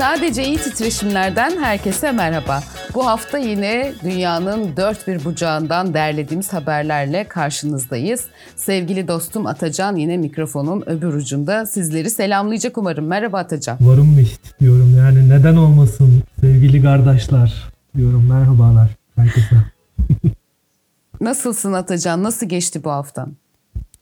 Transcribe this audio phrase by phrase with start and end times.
[0.00, 2.60] Sadece iyi titreşimlerden herkese merhaba.
[2.94, 8.24] Bu hafta yine dünyanın dört bir bucağından derlediğimiz haberlerle karşınızdayız.
[8.56, 13.06] Sevgili dostum Atacan yine mikrofonun öbür ucunda sizleri selamlayacak umarım.
[13.06, 13.78] Merhaba Atacan.
[13.80, 14.20] Varım mı
[14.60, 17.64] diyorum yani neden olmasın sevgili kardeşler
[17.96, 19.56] diyorum merhabalar herkese.
[21.20, 22.22] Nasılsın Atacan?
[22.22, 23.26] Nasıl geçti bu hafta?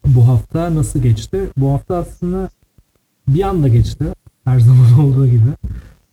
[0.06, 1.40] Bu hafta nasıl geçti?
[1.56, 2.48] Bu hafta aslında
[3.28, 4.04] bir anda geçti.
[4.44, 5.48] Her zaman olduğu gibi.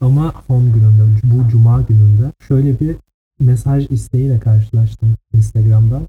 [0.02, 2.96] Ama son gününde, bu cuma gününde şöyle bir
[3.40, 6.02] mesaj isteğiyle karşılaştım Instagram'da.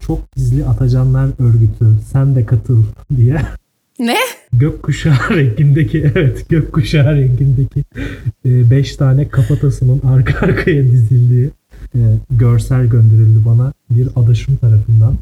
[0.00, 2.82] Çok gizli Atacanlar örgütü sen de katıl
[3.16, 3.40] diye.
[3.98, 4.16] Ne?
[4.52, 7.84] Gökkuşağı rengindeki evet gökkuşağı rengindeki
[8.44, 11.50] 5 e, tane kafatasının arka arkaya dizildiği
[11.94, 15.16] e, görsel gönderildi bana bir adaşım tarafından.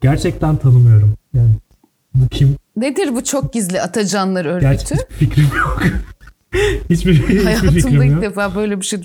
[0.00, 1.14] Gerçekten tanımıyorum.
[1.34, 1.50] Yani
[2.14, 2.56] bu kim?
[2.76, 4.70] Nedir bu çok gizli Atacanlar örgütü?
[4.70, 5.82] Gerçekten fikrim yok.
[6.90, 8.22] hiçbir, hiçbir Hayatımda ilk yok.
[8.22, 9.00] defa böyle bir şey.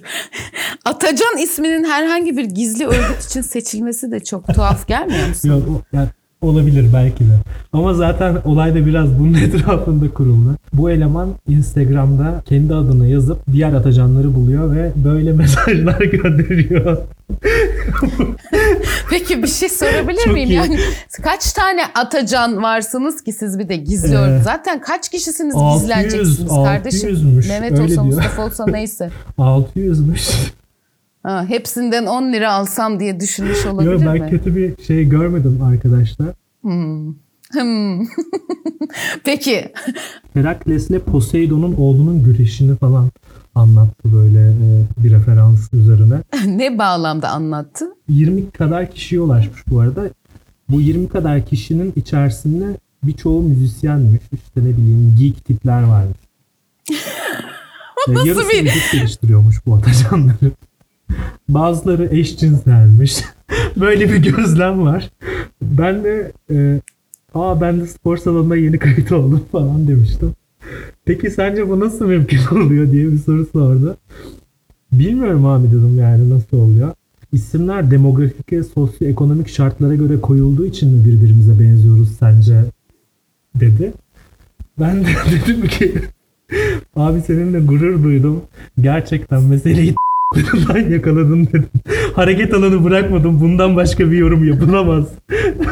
[0.86, 5.50] Atacan isminin herhangi bir gizli örgüt için seçilmesi de çok tuhaf gelmiyor musun?
[5.50, 6.08] Yok, yani
[6.42, 7.34] olabilir belki de.
[7.74, 10.56] Ama zaten olay da biraz bunun etrafında kuruldu.
[10.74, 16.98] Bu eleman Instagram'da kendi adını yazıp diğer atacanları buluyor ve böyle mesajlar gönderiyor.
[19.10, 20.50] Peki bir şey sorabilir Çok miyim?
[20.50, 20.54] iyi.
[20.54, 20.80] Yani
[21.24, 24.42] kaç tane Atacan varsınız ki siz bir de gizli Ee?
[24.44, 27.10] Zaten kaç kişisiniz 600, gizleneceksiniz kardeşim?
[27.10, 28.04] 600'müş, Mehmet öyle olsa diyor.
[28.06, 29.10] Mustafa olsa neyse.
[29.38, 30.32] 600'müş.
[31.28, 34.30] Ha, hepsinden 10 lira alsam diye düşünmüş olabilir Yok ben mi?
[34.30, 36.28] kötü bir şey görmedim arkadaşlar.
[36.62, 37.14] Hmm.
[39.24, 39.72] Peki
[40.34, 43.10] Herakles'le Poseidon'un oğlunun güreşini falan
[43.56, 46.22] anlattı böyle e, bir referans üzerine.
[46.46, 47.86] ne bağlamda anlattı?
[48.10, 50.10] 20 kadar kişiye ulaşmış bu arada.
[50.70, 52.66] Bu 20 kadar kişinin içerisinde
[53.04, 54.22] birçoğu müzisyenmiş.
[54.34, 56.18] İşte ne bileyim geek tipler varmış.
[58.10, 60.52] E, Nasıl Yarısı bir- müzik geliştiriyormuş bu atacanları.
[61.50, 63.24] Bazıları eşcinselmiş.
[63.78, 65.10] Böyle bir gözlem var.
[65.62, 66.82] Ben de e,
[67.34, 70.34] aa ben de spor salonuna yeni kayıt oldum falan demiştim.
[71.06, 73.98] Peki sence bu nasıl mümkün oluyor diye bir soru sordu.
[74.92, 76.94] Bilmiyorum abi dedim yani nasıl oluyor.
[77.32, 82.64] İsimler demografik ve sosyoekonomik şartlara göre koyulduğu için mi birbirimize benziyoruz sence
[83.56, 83.94] dedi.
[84.80, 85.94] Ben de dedim ki
[86.96, 88.42] abi seninle gurur duydum.
[88.82, 89.96] Gerçekten meseleyi
[90.70, 91.70] ben yakaladın dedim.
[92.16, 93.42] Hareket alanı bırakmadım.
[93.42, 95.06] Bundan başka bir yorum yapılamaz.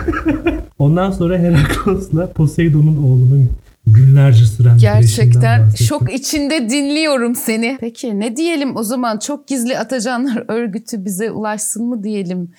[0.79, 3.49] Ondan sonra Heraklos'la Poseidon'un oğlunun
[3.87, 7.77] günlerce süren Gerçekten şok içinde dinliyorum seni.
[7.79, 12.49] Peki ne diyelim o zaman çok gizli Atacanlar örgütü bize ulaşsın mı diyelim?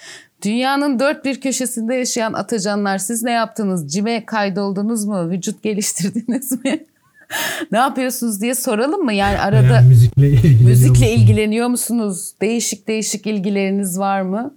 [0.44, 3.92] Dünyanın dört bir köşesinde yaşayan Atacanlar siz ne yaptınız?
[3.92, 5.30] Cime kaydoldunuz mu?
[5.30, 6.86] Vücut geliştirdiniz mi?
[7.72, 9.12] ne yapıyorsunuz diye soralım mı?
[9.12, 11.06] Yani arada Veya müzikle ilgileniyor müzikle musun?
[11.22, 12.32] ilgileniyor musunuz?
[12.40, 14.54] Değişik değişik ilgileriniz var mı?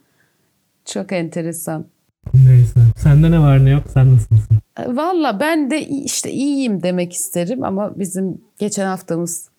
[0.85, 1.85] Çok enteresan.
[2.33, 2.79] Neyse.
[2.97, 4.57] Sende ne var ne yok sen nasılsın?
[4.79, 9.49] E, Valla ben de işte iyiyim demek isterim ama bizim geçen haftamız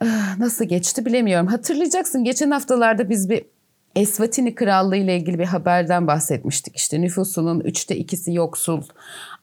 [0.00, 1.46] ah, nasıl geçti bilemiyorum.
[1.46, 3.44] Hatırlayacaksın geçen haftalarda biz bir
[3.96, 6.76] Eswatini Krallığı ile ilgili bir haberden bahsetmiştik.
[6.76, 8.82] İşte nüfusunun üçte ikisi yoksul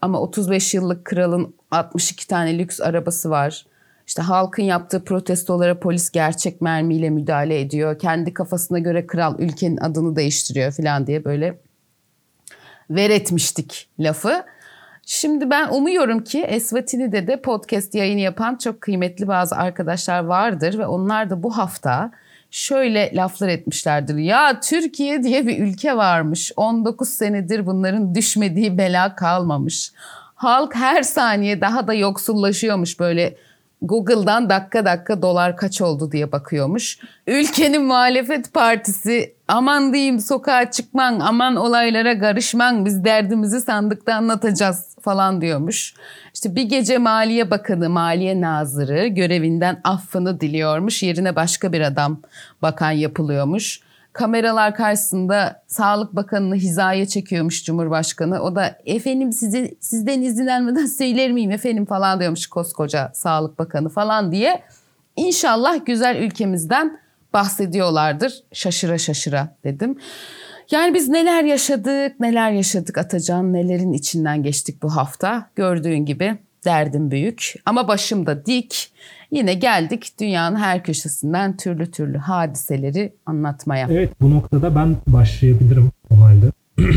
[0.02, 3.66] ama 35 yıllık kralın 62 tane lüks arabası var.
[4.08, 8.00] İşte halkın yaptığı protestolara polis gerçek mermiyle müdahale ediyor.
[8.00, 11.60] Kendi kafasına göre kral ülkenin adını değiştiriyor falan diye böyle
[12.90, 14.44] ver etmiştik lafı.
[15.06, 20.88] Şimdi ben umuyorum ki Esvatini'de de podcast yayını yapan çok kıymetli bazı arkadaşlar vardır ve
[20.88, 22.12] onlar da bu hafta
[22.52, 24.16] şöyle laflar etmişlerdir.
[24.16, 26.52] Ya Türkiye diye bir ülke varmış.
[26.56, 29.92] 19 senedir bunların düşmediği bela kalmamış.
[30.36, 33.36] Halk her saniye daha da yoksullaşıyormuş böyle
[33.82, 37.00] Google'dan dakika dakika dolar kaç oldu diye bakıyormuş.
[37.28, 45.42] Ülkenin muhalefet partisi aman diyeyim sokağa çıkman, aman olaylara karışman, biz derdimizi sandıkta anlatacağız falan
[45.42, 45.94] diyormuş.
[46.34, 51.04] İşte bir gece Maliye Bakanı, Maliye Nazırı görevinden affını diliyormuş.
[51.04, 52.22] Yerine başka bir adam
[52.62, 53.82] bakan yapılıyormuş.
[54.14, 58.42] Kameralar karşısında Sağlık Bakanı'nı hizaya çekiyormuş Cumhurbaşkanı.
[58.42, 63.90] O da efendim sizi sizden izin almadan söyler miyim efendim falan diyormuş koskoca Sağlık Bakanı
[63.90, 64.64] falan diye.
[65.16, 67.00] İnşallah güzel ülkemizden
[67.34, 68.44] bahsediyorlardır.
[68.54, 69.98] Şaşıra şaşıra dedim.
[70.72, 75.50] Yani biz neler yaşadık, neler yaşadık Atacan, nelerin içinden geçtik bu hafta.
[75.56, 78.92] Gördüğün gibi derdim büyük ama başım da dik.
[79.32, 83.88] Yine geldik dünyanın her köşesinden türlü türlü hadiseleri anlatmaya.
[83.92, 86.46] Evet bu noktada ben başlayabilirim o halde.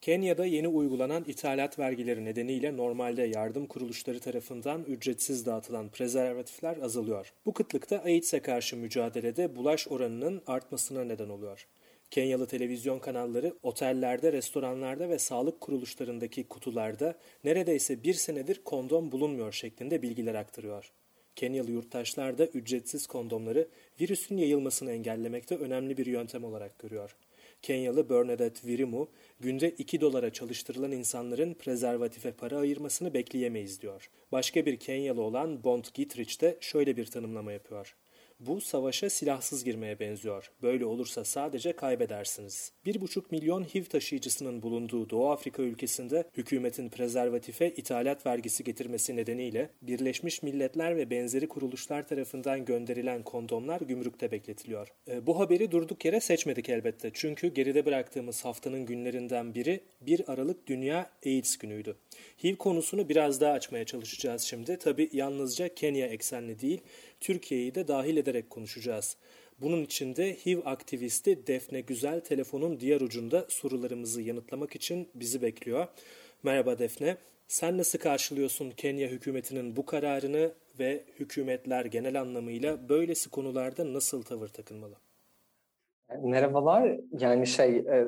[0.00, 7.32] Kenya'da yeni uygulanan ithalat vergileri nedeniyle normalde yardım kuruluşları tarafından ücretsiz dağıtılan prezervatifler azalıyor.
[7.46, 11.66] Bu kıtlıkta AIDS'e karşı mücadelede bulaş oranının artmasına neden oluyor.
[12.10, 17.14] Kenyalı televizyon kanalları otellerde, restoranlarda ve sağlık kuruluşlarındaki kutularda
[17.44, 20.92] neredeyse bir senedir kondom bulunmuyor şeklinde bilgiler aktarıyor.
[21.36, 23.68] Kenyalı yurttaşlar da ücretsiz kondomları
[24.00, 27.16] virüsün yayılmasını engellemekte önemli bir yöntem olarak görüyor.
[27.62, 29.08] Kenyalı Bernadette Virimu,
[29.40, 34.10] günde 2 dolara çalıştırılan insanların prezervatife para ayırmasını bekleyemeyiz diyor.
[34.32, 37.96] Başka bir Kenyalı olan Bond Gitrich de şöyle bir tanımlama yapıyor.
[38.40, 40.50] Bu savaşa silahsız girmeye benziyor.
[40.62, 42.72] Böyle olursa sadece kaybedersiniz.
[42.86, 50.42] 1,5 milyon HIV taşıyıcısının bulunduğu Doğu Afrika ülkesinde hükümetin prezervatife ithalat vergisi getirmesi nedeniyle Birleşmiş
[50.42, 54.88] Milletler ve benzeri kuruluşlar tarafından gönderilen kondomlar gümrükte bekletiliyor.
[55.08, 57.10] E, bu haberi durduk yere seçmedik elbette.
[57.14, 61.96] Çünkü geride bıraktığımız haftanın günlerinden biri 1 Aralık Dünya AIDS günüydü.
[62.44, 64.78] HIV konusunu biraz daha açmaya çalışacağız şimdi.
[64.78, 66.80] Tabi yalnızca Kenya eksenli değil,
[67.20, 69.16] Türkiye'yi de dahil ederek konuşacağız.
[69.60, 75.86] Bunun için de HIV aktivisti Defne Güzel telefonun diğer ucunda sorularımızı yanıtlamak için bizi bekliyor.
[76.42, 77.16] Merhaba Defne.
[77.48, 84.48] Sen nasıl karşılıyorsun Kenya hükümetinin bu kararını ve hükümetler genel anlamıyla böylesi konularda nasıl tavır
[84.48, 84.94] takınmalı?
[86.22, 86.96] Merhabalar.
[87.18, 88.06] Yani şey e,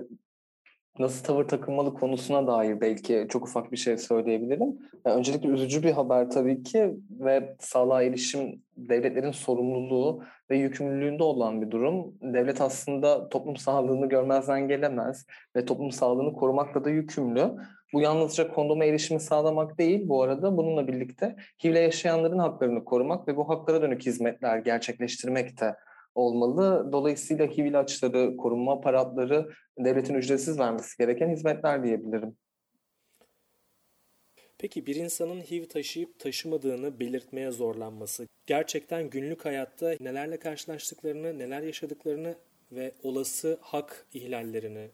[0.98, 4.78] nasıl tavır takılmalı konusuna dair belki çok ufak bir şey söyleyebilirim.
[5.06, 11.62] Yani öncelikle üzücü bir haber tabii ki ve sağlığa erişim devletlerin sorumluluğu ve yükümlülüğünde olan
[11.62, 12.14] bir durum.
[12.22, 17.50] Devlet aslında toplum sağlığını görmezden gelemez ve toplum sağlığını korumakla da yükümlü.
[17.92, 23.36] Bu yalnızca kondoma erişimi sağlamak değil bu arada bununla birlikte HIV'le yaşayanların haklarını korumak ve
[23.36, 25.74] bu haklara dönük hizmetler gerçekleştirmek de
[26.14, 26.92] olmalı.
[26.92, 29.48] Dolayısıyla HIV ilaçları, korunma aparatları
[29.78, 32.36] devletin ücretsiz vermesi gereken hizmetler diyebilirim.
[34.58, 42.34] Peki bir insanın HIV taşıyıp taşımadığını belirtmeye zorlanması gerçekten günlük hayatta nelerle karşılaştıklarını, neler yaşadıklarını
[42.72, 44.90] ve olası hak ihlallerini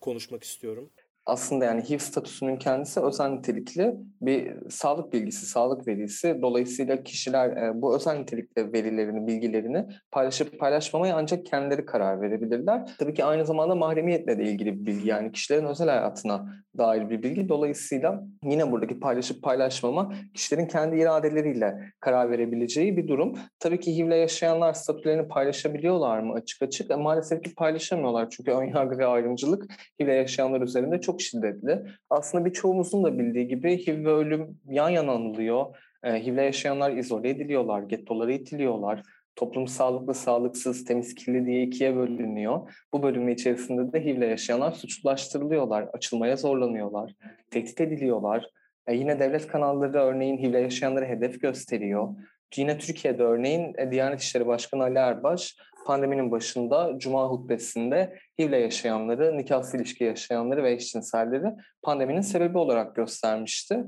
[0.00, 0.90] konuşmak istiyorum
[1.26, 6.38] aslında yani HIV statüsünün kendisi özel nitelikli bir sağlık bilgisi, sağlık verisi.
[6.42, 12.94] Dolayısıyla kişiler e, bu özel nitelikli verilerini, bilgilerini paylaşıp paylaşmamaya ancak kendileri karar verebilirler.
[12.98, 17.22] Tabii ki aynı zamanda mahremiyetle de ilgili bir bilgi yani kişilerin özel hayatına dair bir
[17.22, 17.48] bilgi.
[17.48, 23.34] Dolayısıyla yine buradaki paylaşıp paylaşmama kişilerin kendi iradeleriyle karar verebileceği bir durum.
[23.60, 26.90] Tabii ki HIV'le yaşayanlar statülerini paylaşabiliyorlar mı açık açık?
[26.90, 29.64] E, maalesef ki paylaşamıyorlar çünkü önyargı ve ayrımcılık
[30.00, 31.82] HIV'le yaşayanlar üzerinde çok çok şiddetli.
[32.10, 35.66] Aslında birçoğumuzun da bildiği gibi HIV ve ölüm yan yana anılıyor.
[36.04, 39.02] E, HIV'le yaşayanlar izole ediliyorlar, gettolara itiliyorlar.
[39.36, 42.72] Toplum sağlıklı, sağlıksız, temiz, kirli diye ikiye bölünüyor.
[42.92, 47.14] Bu bölümü içerisinde de HIV'le yaşayanlar suçlulaştırılıyorlar, açılmaya zorlanıyorlar,
[47.50, 48.46] tehdit ediliyorlar.
[48.86, 52.08] E, yine devlet kanalları örneğin HIV'le yaşayanları hedef gösteriyor.
[52.56, 55.56] Yine Türkiye'de örneğin e, Diyanet İşleri Başkanı Ali Erbaş
[55.86, 63.84] pandeminin başında Cuma hutbesinde HIV'le yaşayanları, nikahsız ilişki yaşayanları ve eşcinselleri pandeminin sebebi olarak göstermişti.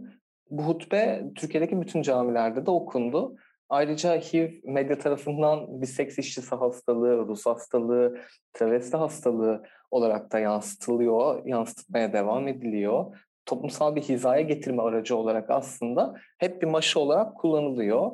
[0.51, 3.37] Bu hutbe Türkiye'deki bütün camilerde de okundu.
[3.69, 8.19] Ayrıca HIV medya tarafından bir seks işçisi hastalığı, Rus hastalığı,
[8.53, 13.17] travesti hastalığı olarak da yansıtılıyor, yansıtmaya devam ediliyor.
[13.47, 18.11] Toplumsal bir hizaya getirme aracı olarak aslında hep bir maşı olarak kullanılıyor.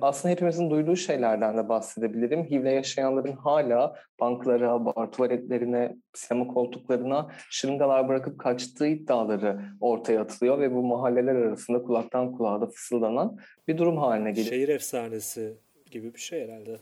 [0.00, 2.44] Aslında hepimizin duyduğu şeylerden de bahsedebilirim.
[2.44, 10.74] HIV'le yaşayanların hala banklara, bar tuvaletlerine, sinema koltuklarına şırıngalar bırakıp kaçtığı iddiaları ortaya atılıyor ve
[10.74, 14.46] bu mahalleler arasında kulaktan kulağa da fısıldanan bir durum haline geliyor.
[14.46, 15.54] Şehir efsanesi
[15.90, 16.76] gibi bir şey herhalde.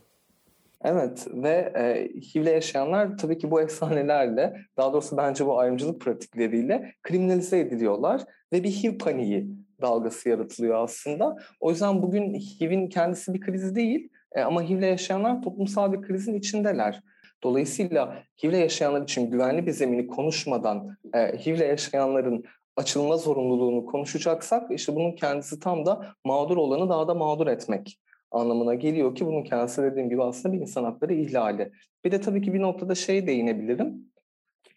[0.84, 6.92] Evet ve e, HIV'le yaşayanlar tabii ki bu efsanelerle, daha doğrusu bence bu ayrımcılık pratikleriyle
[7.02, 9.48] kriminalize ediliyorlar ve bir HIV paniği
[9.80, 11.36] dalgası yaratılıyor aslında.
[11.60, 16.34] O yüzden bugün HIV'in kendisi bir kriz değil e, ama HIV'le yaşayanlar toplumsal bir krizin
[16.34, 17.02] içindeler.
[17.42, 22.44] Dolayısıyla HIV'le yaşayanlar için güvenli bir zemini konuşmadan e, HIV'le yaşayanların
[22.76, 27.98] açılma zorunluluğunu konuşacaksak işte bunun kendisi tam da mağdur olanı daha da mağdur etmek
[28.30, 31.72] anlamına geliyor ki bunun kendisi dediğim gibi aslında bir insan hakları ihlali.
[32.04, 34.12] Bir de tabii ki bir noktada şey değinebilirim.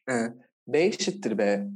[0.10, 0.14] E,
[0.68, 1.68] B eşittir B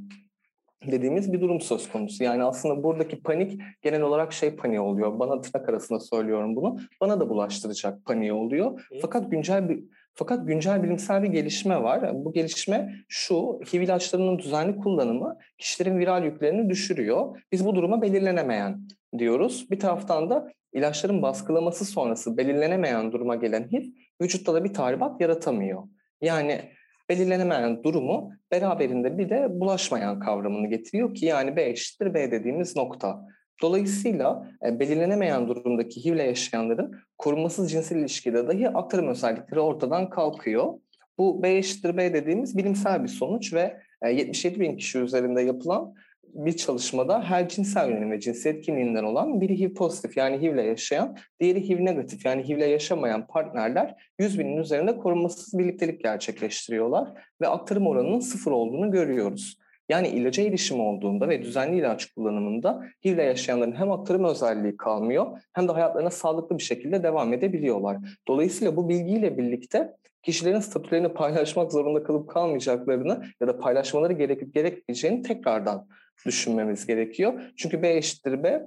[0.91, 2.23] dediğimiz bir durum söz konusu.
[2.23, 5.19] Yani aslında buradaki panik genel olarak şey paniği oluyor.
[5.19, 6.77] Bana tırnak arasında söylüyorum bunu.
[7.01, 8.87] Bana da bulaştıracak paniği oluyor.
[9.01, 9.83] Fakat güncel bir
[10.15, 12.25] fakat güncel bilimsel bir gelişme var.
[12.25, 17.41] Bu gelişme şu, HIV ilaçlarının düzenli kullanımı kişilerin viral yüklerini düşürüyor.
[17.51, 18.87] Biz bu duruma belirlenemeyen
[19.17, 19.67] diyoruz.
[19.71, 23.83] Bir taraftan da ilaçların baskılaması sonrası belirlenemeyen duruma gelen HIV
[24.21, 25.83] vücutta da bir tahribat yaratamıyor.
[26.21, 26.61] Yani
[27.09, 33.25] belirlenemeyen durumu beraberinde bir de bulaşmayan kavramını getiriyor ki yani B eşittir B dediğimiz nokta.
[33.61, 40.73] Dolayısıyla e, belirlenemeyen durumdaki HIV ile yaşayanların korunmasız cinsel ilişkide dahi aktarım özellikleri ortadan kalkıyor.
[41.17, 43.77] Bu B eşittir B dediğimiz bilimsel bir sonuç ve
[44.11, 45.93] 77 e, bin kişi üzerinde yapılan
[46.35, 50.63] bir çalışmada her cinsel yönelim ve cinsiyet kimliğinden olan biri HIV pozitif yani HIV ile
[50.63, 57.09] yaşayan, diğeri HIV negatif yani HIV ile yaşamayan partnerler 100 binin üzerinde korunmasız birliktelik gerçekleştiriyorlar
[57.41, 59.57] ve aktarım oranının sıfır olduğunu görüyoruz.
[59.89, 65.41] Yani ilaca erişim olduğunda ve düzenli ilaç kullanımında HIV ile yaşayanların hem aktarım özelliği kalmıyor
[65.53, 67.97] hem de hayatlarına sağlıklı bir şekilde devam edebiliyorlar.
[68.27, 75.21] Dolayısıyla bu bilgiyle birlikte kişilerin statülerini paylaşmak zorunda kalıp kalmayacaklarını ya da paylaşmaları gerekip gerekmeyeceğini
[75.21, 75.87] tekrardan
[76.25, 77.41] düşünmemiz gerekiyor.
[77.57, 78.65] Çünkü B eşittir B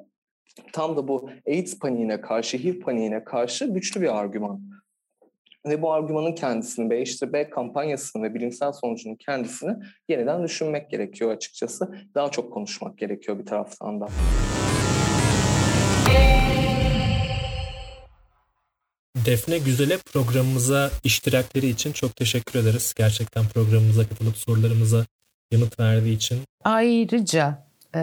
[0.72, 4.62] tam da bu AIDS paniğine karşı, HIV paniğine karşı güçlü bir argüman.
[5.66, 9.76] Ve bu argümanın kendisini, B eşittir B kampanyasını ve bilimsel sonucunun kendisini
[10.08, 11.94] yeniden düşünmek gerekiyor açıkçası.
[12.14, 14.08] Daha çok konuşmak gerekiyor bir taraftan da.
[19.26, 22.94] Defne Güzel'e programımıza iştirakleri için çok teşekkür ederiz.
[22.96, 25.06] Gerçekten programımıza katılıp sorularımıza
[25.52, 26.38] yanıt verdiği için.
[26.64, 27.62] Ayrıca
[27.94, 28.00] e,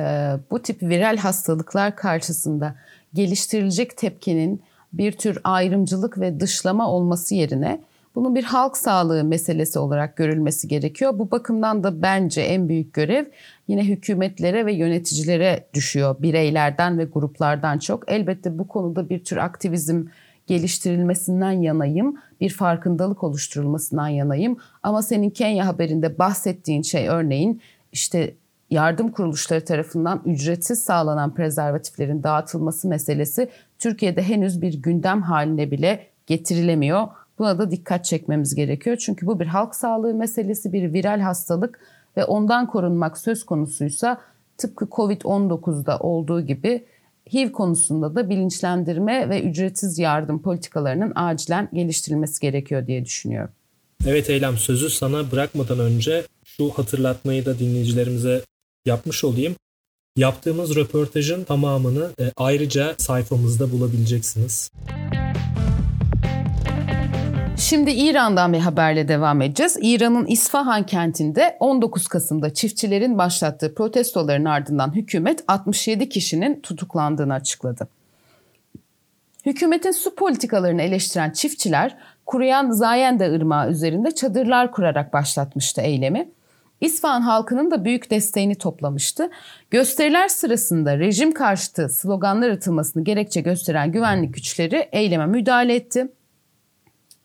[0.51, 2.75] bu tip viral hastalıklar karşısında
[3.13, 7.81] geliştirilecek tepkinin bir tür ayrımcılık ve dışlama olması yerine
[8.15, 11.19] bunun bir halk sağlığı meselesi olarak görülmesi gerekiyor.
[11.19, 13.25] Bu bakımdan da bence en büyük görev
[13.67, 16.15] yine hükümetlere ve yöneticilere düşüyor.
[16.19, 18.11] Bireylerden ve gruplardan çok.
[18.11, 20.05] Elbette bu konuda bir tür aktivizm
[20.47, 24.57] geliştirilmesinden yanayım, bir farkındalık oluşturulmasından yanayım.
[24.83, 27.61] Ama senin Kenya haberinde bahsettiğin şey örneğin
[27.91, 28.35] işte
[28.69, 33.49] yardım kuruluşları tarafından ücretsiz sağlanan prezervatiflerin dağıtılması meselesi
[33.79, 37.07] Türkiye'de henüz bir gündem haline bile getirilemiyor.
[37.39, 38.97] Buna da dikkat çekmemiz gerekiyor.
[38.97, 41.79] Çünkü bu bir halk sağlığı meselesi, bir viral hastalık
[42.17, 44.21] ve ondan korunmak söz konusuysa
[44.57, 46.85] tıpkı Covid-19'da olduğu gibi
[47.33, 53.51] HIV konusunda da bilinçlendirme ve ücretsiz yardım politikalarının acilen geliştirilmesi gerekiyor diye düşünüyorum.
[54.07, 58.41] Evet Eylem sözü sana bırakmadan önce şu hatırlatmayı da dinleyicilerimize
[58.85, 59.55] yapmış olayım.
[60.17, 64.71] Yaptığımız röportajın tamamını e, ayrıca sayfamızda bulabileceksiniz.
[67.57, 69.77] Şimdi İran'dan bir haberle devam edeceğiz.
[69.81, 77.87] İran'ın İsfahan kentinde 19 Kasım'da çiftçilerin başlattığı protestoların ardından hükümet 67 kişinin tutuklandığını açıkladı.
[79.45, 86.29] Hükümetin su politikalarını eleştiren çiftçiler kuruyan Zayende Irmağı üzerinde çadırlar kurarak başlatmıştı eylemi.
[86.81, 89.29] İsfahan halkının da büyük desteğini toplamıştı.
[89.71, 96.07] Gösteriler sırasında rejim karşıtı sloganlar atılmasını gerekçe gösteren güvenlik güçleri eyleme müdahale etti.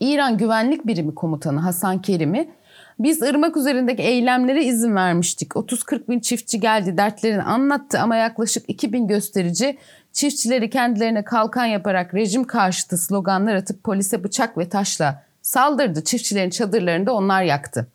[0.01, 2.51] İran Güvenlik Birimi Komutanı Hasan Kerim'i
[2.99, 5.51] biz ırmak üzerindeki eylemlere izin vermiştik.
[5.53, 9.79] 30-40 bin çiftçi geldi dertlerini anlattı ama yaklaşık 2 bin gösterici
[10.13, 16.05] çiftçileri kendilerine kalkan yaparak rejim karşıtı sloganlar atıp polise bıçak ve taşla saldırdı.
[16.05, 17.87] Çiftçilerin çadırlarını da onlar yaktı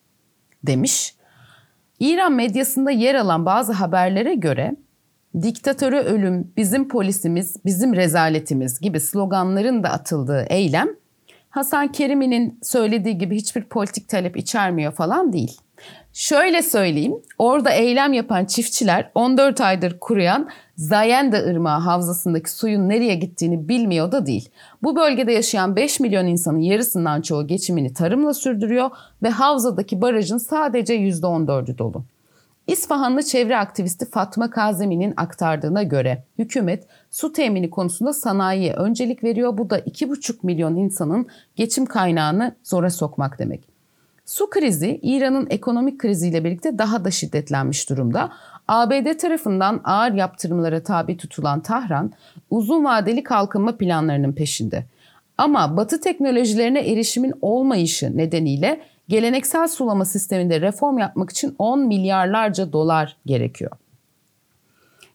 [0.63, 1.15] demiş.
[1.99, 4.75] İran medyasında yer alan bazı haberlere göre
[5.41, 10.87] diktatörü ölüm, bizim polisimiz, bizim rezaletimiz gibi sloganların da atıldığı eylem
[11.55, 15.57] Hasan Kerimi'nin söylediği gibi hiçbir politik talep içermiyor falan değil.
[16.13, 23.69] Şöyle söyleyeyim, orada eylem yapan çiftçiler 14 aydır kuruyan Zayende Irmağı havzasındaki suyun nereye gittiğini
[23.69, 24.49] bilmiyor da değil.
[24.83, 28.89] Bu bölgede yaşayan 5 milyon insanın yarısından çoğu geçimini tarımla sürdürüyor
[29.23, 32.05] ve havzadaki barajın sadece %14'ü dolu.
[32.67, 39.57] İsfahanlı çevre aktivisti Fatma Kazemi'nin aktardığına göre hükümet su temini konusunda sanayiye öncelik veriyor.
[39.57, 43.75] Bu da 2,5 milyon insanın geçim kaynağını zora sokmak demek.
[44.25, 48.31] Su krizi İran'ın ekonomik kriziyle birlikte daha da şiddetlenmiş durumda.
[48.67, 52.11] ABD tarafından ağır yaptırımlara tabi tutulan Tahran
[52.49, 54.85] uzun vadeli kalkınma planlarının peşinde.
[55.37, 63.17] Ama batı teknolojilerine erişimin olmayışı nedeniyle geleneksel sulama sisteminde reform yapmak için 10 milyarlarca dolar
[63.25, 63.71] gerekiyor.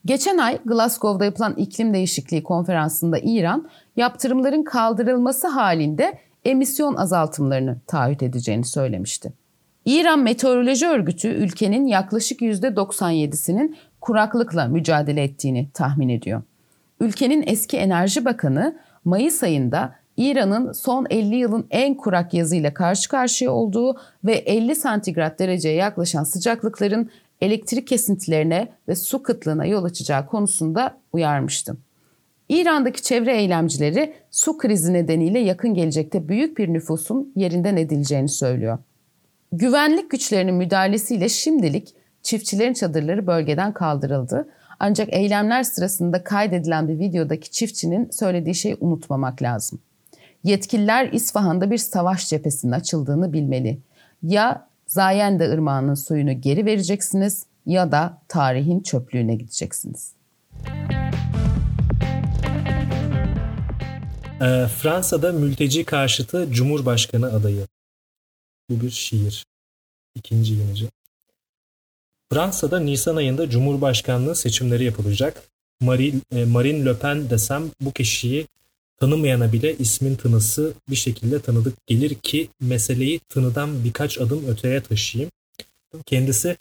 [0.04, 8.64] Geçen ay Glasgow'da yapılan iklim değişikliği konferansında İran yaptırımların kaldırılması halinde emisyon azaltımlarını taahhüt edeceğini
[8.64, 9.32] söylemişti.
[9.84, 16.42] İran Meteoroloji Örgütü ülkenin yaklaşık %97'sinin kuraklıkla mücadele ettiğini tahmin ediyor.
[17.00, 23.50] Ülkenin eski enerji bakanı Mayıs ayında İran'ın son 50 yılın en kurak yazıyla karşı karşıya
[23.52, 27.10] olduğu ve 50 santigrat dereceye yaklaşan sıcaklıkların
[27.40, 31.80] elektrik kesintilerine ve su kıtlığına yol açacağı konusunda uyarmıştım.
[32.48, 38.78] İran'daki çevre eylemcileri su krizi nedeniyle yakın gelecekte büyük bir nüfusun yerinden edileceğini söylüyor.
[39.52, 44.48] Güvenlik güçlerinin müdahalesiyle şimdilik çiftçilerin çadırları bölgeden kaldırıldı.
[44.80, 49.80] Ancak eylemler sırasında kaydedilen bir videodaki çiftçinin söylediği şeyi unutmamak lazım.
[50.44, 53.80] Yetkililer İsfahan'da bir savaş cephesinin açıldığını bilmeli.
[54.22, 60.12] Ya Zayende Irmağı'nın suyunu geri vereceksiniz ya da tarihin çöplüğüne gideceksiniz.
[64.40, 67.66] Ee, Fransa'da mülteci karşıtı Cumhurbaşkanı adayı.
[68.70, 69.46] Bu bir şiir.
[70.14, 70.88] İkinci yenici.
[72.32, 75.42] Fransa'da Nisan ayında Cumhurbaşkanlığı seçimleri yapılacak.
[75.80, 78.46] Marine, e, Marine Le Pen desem bu kişiyi
[79.00, 85.30] tanımayana bile ismin tınısı bir şekilde tanıdık gelir ki meseleyi tınıdan birkaç adım öteye taşıyayım.
[86.06, 86.56] Kendisi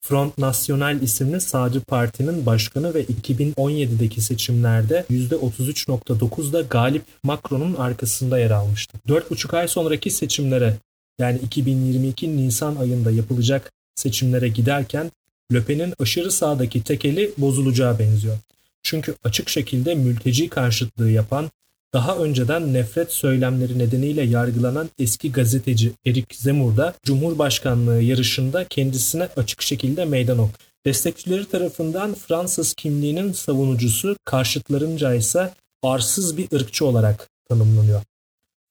[0.00, 8.98] Front National isimli sağcı partinin başkanı ve 2017'deki seçimlerde %33.9'da galip Macron'un arkasında yer almıştı.
[9.08, 10.76] 4,5 ay sonraki seçimlere
[11.18, 15.10] yani 2022 Nisan ayında yapılacak seçimlere giderken
[15.52, 18.38] Le Pen'in aşırı sağdaki tekeli bozulacağı benziyor.
[18.82, 21.50] Çünkü açık şekilde mülteci karşıtlığı yapan,
[21.92, 29.62] daha önceden nefret söylemleri nedeniyle yargılanan eski gazeteci Erik Zemmour da Cumhurbaşkanlığı yarışında kendisine açık
[29.62, 30.50] şekilde meydan ok.
[30.86, 35.50] Destekçileri tarafından Fransız kimliğinin savunucusu, karşıtlarınca ise
[35.82, 38.02] arsız bir ırkçı olarak tanımlanıyor.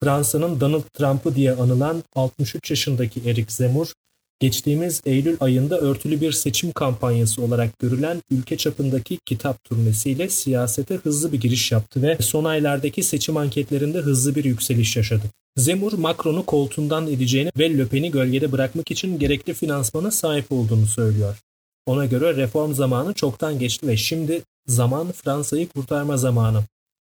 [0.03, 3.93] Fransa'nın Donald Trump'ı diye anılan 63 yaşındaki Erik Zemmour,
[4.39, 11.31] geçtiğimiz Eylül ayında örtülü bir seçim kampanyası olarak görülen ülke çapındaki kitap turnesiyle siyasete hızlı
[11.31, 15.23] bir giriş yaptı ve son aylardaki seçim anketlerinde hızlı bir yükseliş yaşadı.
[15.57, 21.37] Zemur Macron'u koltuğundan edeceğini ve Le Pen'i gölgede bırakmak için gerekli finansmana sahip olduğunu söylüyor.
[21.85, 26.63] Ona göre reform zamanı çoktan geçti ve şimdi zaman Fransa'yı kurtarma zamanı.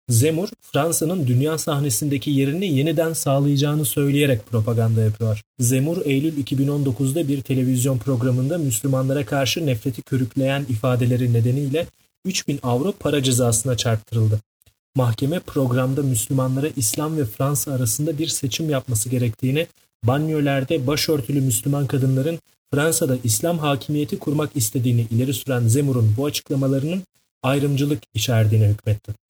[0.08, 5.42] Zemur, Fransa'nın dünya sahnesindeki yerini yeniden sağlayacağını söyleyerek propaganda yapıyor.
[5.58, 11.86] Zemur, Eylül 2019'da bir televizyon programında Müslümanlara karşı nefreti körükleyen ifadeleri nedeniyle
[12.24, 14.40] 3000 avro para cezasına çarptırıldı.
[14.94, 19.66] Mahkeme programda Müslümanlara İslam ve Fransa arasında bir seçim yapması gerektiğini,
[20.04, 22.38] banyolerde başörtülü Müslüman kadınların
[22.74, 27.02] Fransa'da İslam hakimiyeti kurmak istediğini ileri süren Zemur'un bu açıklamalarının
[27.42, 29.27] ayrımcılık içerdiğine hükmetti.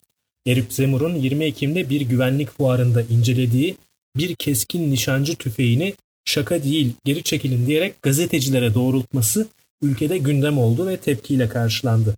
[0.49, 3.77] Erik Zemur'un 20 Ekim'de bir güvenlik fuarında incelediği
[4.17, 9.49] bir keskin nişancı tüfeğini şaka değil geri çekilin diyerek gazetecilere doğrultması
[9.83, 12.17] ülkede gündem oldu ve tepkiyle karşılandı.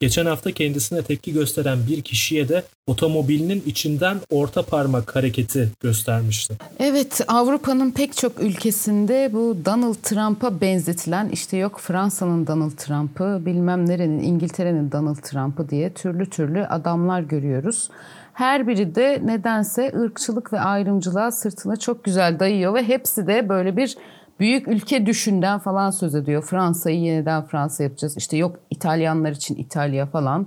[0.00, 6.54] Geçen hafta kendisine tepki gösteren bir kişiye de otomobilinin içinden orta parmak hareketi göstermişti.
[6.78, 13.88] Evet Avrupa'nın pek çok ülkesinde bu Donald Trump'a benzetilen işte yok Fransa'nın Donald Trump'ı bilmem
[13.88, 17.88] nerenin İngiltere'nin Donald Trump'ı diye türlü türlü adamlar görüyoruz.
[18.32, 23.76] Her biri de nedense ırkçılık ve ayrımcılığa sırtına çok güzel dayıyor ve hepsi de böyle
[23.76, 23.96] bir
[24.40, 26.42] büyük ülke düşünden falan söz ediyor.
[26.42, 28.16] Fransa'yı yeniden Fransa yapacağız.
[28.16, 30.46] İşte yok İtalyanlar için İtalya falan.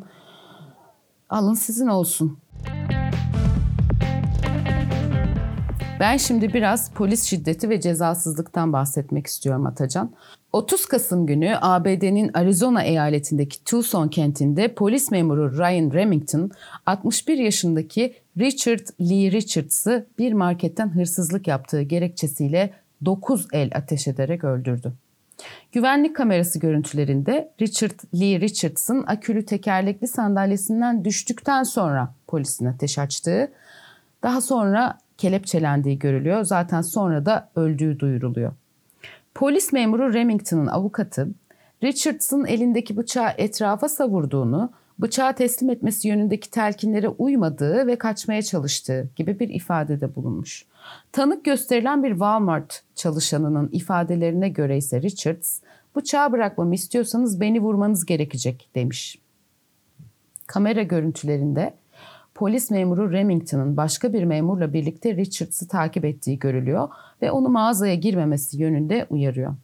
[1.30, 2.38] Alın sizin olsun.
[6.00, 10.12] Ben şimdi biraz polis şiddeti ve cezasızlıktan bahsetmek istiyorum Atacan.
[10.54, 16.52] 30 Kasım günü ABD'nin Arizona eyaletindeki Tucson kentinde polis memuru Ryan Remington
[16.86, 22.74] 61 yaşındaki Richard Lee Richards'ı bir marketten hırsızlık yaptığı gerekçesiyle
[23.06, 24.94] 9 el ateş ederek öldürdü.
[25.72, 33.52] Güvenlik kamerası görüntülerinde Richard Lee Richards'ın akülü tekerlekli sandalyesinden düştükten sonra polisin ateş açtığı,
[34.24, 36.44] daha sonra kelepçelendiği görülüyor.
[36.44, 38.54] Zaten sonra da öldüğü duyuruluyor.
[39.36, 41.28] Polis memuru Remington'ın avukatı
[41.84, 49.40] Richards'ın elindeki bıçağı etrafa savurduğunu, bıçağı teslim etmesi yönündeki telkinlere uymadığı ve kaçmaya çalıştığı gibi
[49.40, 50.66] bir ifadede bulunmuş.
[51.12, 55.62] Tanık gösterilen bir Walmart çalışanının ifadelerine göre ise Richards,
[55.96, 59.20] bıçağı bırakmamı istiyorsanız beni vurmanız gerekecek demiş.
[60.48, 61.74] Kamera görüntülerinde
[62.36, 66.90] polis memuru Remington'ın başka bir memurla birlikte Richards'ı takip ettiği görülüyor
[67.22, 69.56] ve onu mağazaya girmemesi yönünde uyarıyor.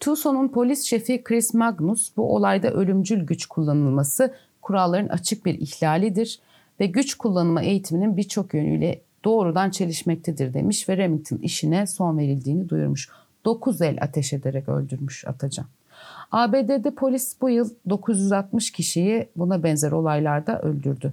[0.00, 6.40] Tucson'un polis şefi Chris Magnus bu olayda ölümcül güç kullanılması kuralların açık bir ihlalidir
[6.80, 13.08] ve güç kullanımı eğitiminin birçok yönüyle doğrudan çelişmektedir demiş ve Remington işine son verildiğini duyurmuş.
[13.44, 15.66] 9 el ateş ederek öldürmüş Atacan.
[16.32, 21.12] ABD'de polis bu yıl 960 kişiyi buna benzer olaylarda öldürdü.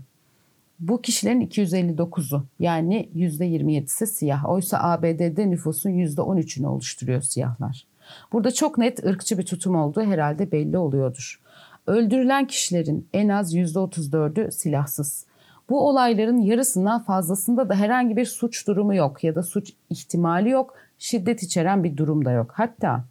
[0.80, 4.50] Bu kişilerin 259'u yani %27'si siyah.
[4.50, 7.86] Oysa ABD'de nüfusun %13'ünü oluşturuyor siyahlar.
[8.32, 11.42] Burada çok net ırkçı bir tutum olduğu herhalde belli oluyordur.
[11.88, 15.26] Öldürülen kişilerin en az %34'ü silahsız.
[15.70, 20.74] Bu olayların yarısından fazlasında da herhangi bir suç durumu yok ya da suç ihtimali yok.
[21.00, 22.52] şiddet içeren bir durum da yok.
[22.54, 23.06] Hatta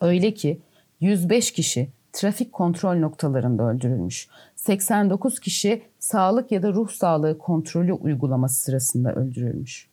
[0.00, 0.60] öyle ki
[1.00, 4.28] 105 kişi trafik kontrol noktalarında öldürülmüş.
[4.56, 9.88] 89 kişi sağlık ya da ruh sağlığı kontrolü uygulaması sırasında öldürülmüş.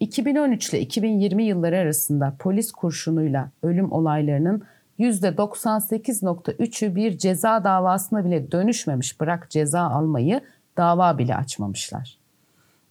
[0.00, 4.62] 2013 ile 2020 yılları arasında polis kurşunuyla ölüm olaylarının
[4.98, 10.40] %98.3'ü bir ceza davasına bile dönüşmemiş bırak ceza almayı
[10.76, 12.18] dava bile açmamışlar.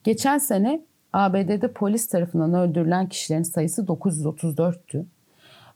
[0.03, 0.81] Geçen sene
[1.13, 5.05] ABD'de polis tarafından öldürülen kişilerin sayısı 934'tü.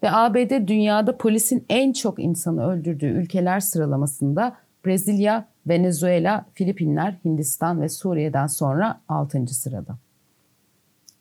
[0.03, 7.89] Ve ABD dünyada polisin en çok insanı öldürdüğü ülkeler sıralamasında Brezilya, Venezuela, Filipinler, Hindistan ve
[7.89, 9.47] Suriye'den sonra 6.
[9.47, 9.97] sırada.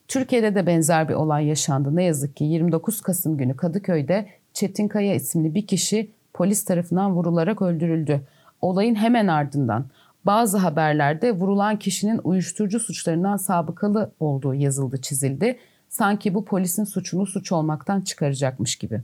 [0.08, 1.96] Türkiye'de de benzer bir olay yaşandı.
[1.96, 7.62] Ne yazık ki 29 Kasım günü Kadıköy'de Çetin Kaya isimli bir kişi polis tarafından vurularak
[7.62, 8.20] öldürüldü.
[8.60, 9.86] Olayın hemen ardından
[10.26, 15.58] bazı haberlerde vurulan kişinin uyuşturucu suçlarından sabıkalı olduğu yazıldı çizildi.
[15.88, 19.00] Sanki bu polisin suçunu suç olmaktan çıkaracakmış gibi.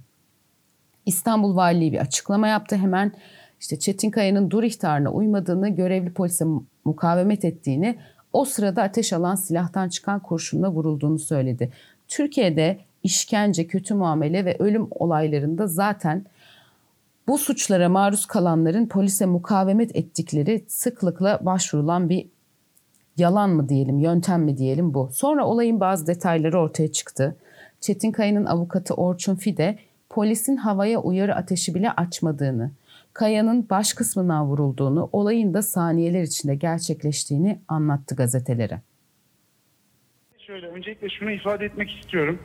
[1.06, 3.12] İstanbul Valiliği bir açıklama yaptı hemen.
[3.60, 6.44] İşte Çetin Kaya'nın dur ihtarına uymadığını, görevli polise
[6.84, 7.98] mukavemet ettiğini,
[8.32, 11.72] o sırada ateş alan silahtan çıkan kurşunla vurulduğunu söyledi.
[12.08, 16.24] Türkiye'de işkence, kötü muamele ve ölüm olaylarında zaten
[17.28, 22.26] bu suçlara maruz kalanların polise mukavemet ettikleri sıklıkla başvurulan bir
[23.16, 25.10] yalan mı diyelim, yöntem mi diyelim bu.
[25.12, 27.36] Sonra olayın bazı detayları ortaya çıktı.
[27.80, 29.78] Çetin Kaya'nın avukatı Orçun Fide
[30.10, 32.70] polisin havaya uyarı ateşi bile açmadığını,
[33.12, 38.80] Kaya'nın baş kısmından vurulduğunu, olayın da saniyeler içinde gerçekleştiğini anlattı gazetelere.
[40.38, 42.38] Şöyle öncelikle şunu ifade etmek istiyorum.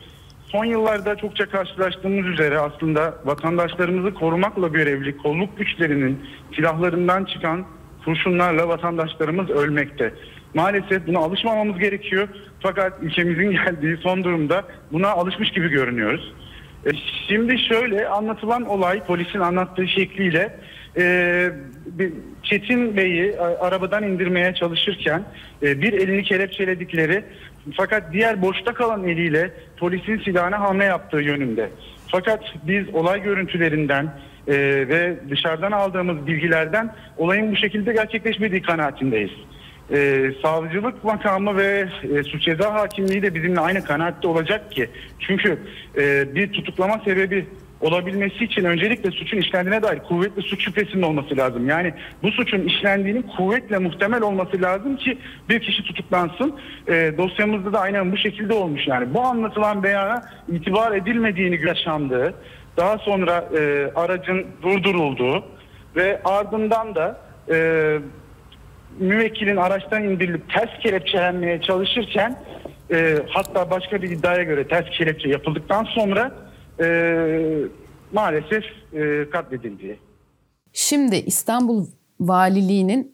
[0.52, 7.66] Son yıllarda çokça karşılaştığımız üzere aslında vatandaşlarımızı korumakla görevli kolluk güçlerinin silahlarından çıkan
[8.06, 10.14] kurşunlarla vatandaşlarımız ölmekte.
[10.54, 12.28] Maalesef buna alışmamamız gerekiyor.
[12.60, 16.34] Fakat ülkemizin geldiği son durumda buna alışmış gibi görünüyoruz.
[16.86, 16.90] E,
[17.28, 20.60] şimdi şöyle anlatılan olay polisin anlattığı şekliyle
[20.98, 21.50] e,
[22.44, 25.24] Çetin Bey'i arabadan indirmeye çalışırken
[25.64, 27.24] e, bir elini kelepçeledikleri
[27.78, 31.70] fakat diğer boşta kalan eliyle polisin silahına hamle yaptığı yönünde.
[32.08, 34.14] Fakat biz olay görüntülerinden
[34.48, 34.54] e,
[34.88, 39.32] ve dışarıdan aldığımız bilgilerden olayın bu şekilde gerçekleşmediği kanaatindeyiz.
[39.92, 44.90] E, savcılık makamı ve e, suç ceza hakimliği de bizimle aynı kanaatte olacak ki.
[45.20, 45.60] Çünkü
[45.98, 47.46] e, bir tutuklama sebebi
[47.82, 51.70] olabilmesi için öncelikle suçun işlendiğine dair kuvvetli suç şüphesinin olması lazım.
[51.70, 55.18] Yani bu suçun işlendiğinin kuvvetle muhtemel olması lazım ki
[55.50, 56.56] bir kişi tutuklansın.
[56.88, 58.88] E, dosyamızda da aynen bu şekilde olmuş.
[58.88, 62.34] Yani bu anlatılan beyana itibar edilmediğini yaşandığı,
[62.78, 65.44] daha sonra e, aracın durdurulduğu
[65.96, 67.20] ve ardından da
[67.52, 68.00] e,
[69.00, 72.40] müvekkilin araçtan indirilip ters kelepçelenmeye çalışırken
[72.92, 76.32] e, hatta başka bir iddiaya göre ters kelepçe yapıldıktan sonra
[78.14, 78.64] maalesef
[78.94, 80.00] e, katledildi.
[80.74, 81.86] Şimdi İstanbul
[82.20, 83.14] Valiliği'nin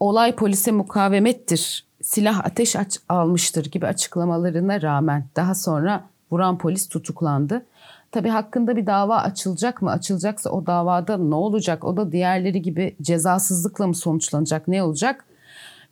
[0.00, 7.66] olay polise mukavemettir, silah ateş aç almıştır gibi açıklamalarına rağmen daha sonra vuran polis tutuklandı.
[8.12, 9.90] Tabii hakkında bir dava açılacak mı?
[9.90, 11.84] Açılacaksa o davada ne olacak?
[11.84, 14.68] O da diğerleri gibi cezasızlıkla mı sonuçlanacak?
[14.68, 15.24] Ne olacak?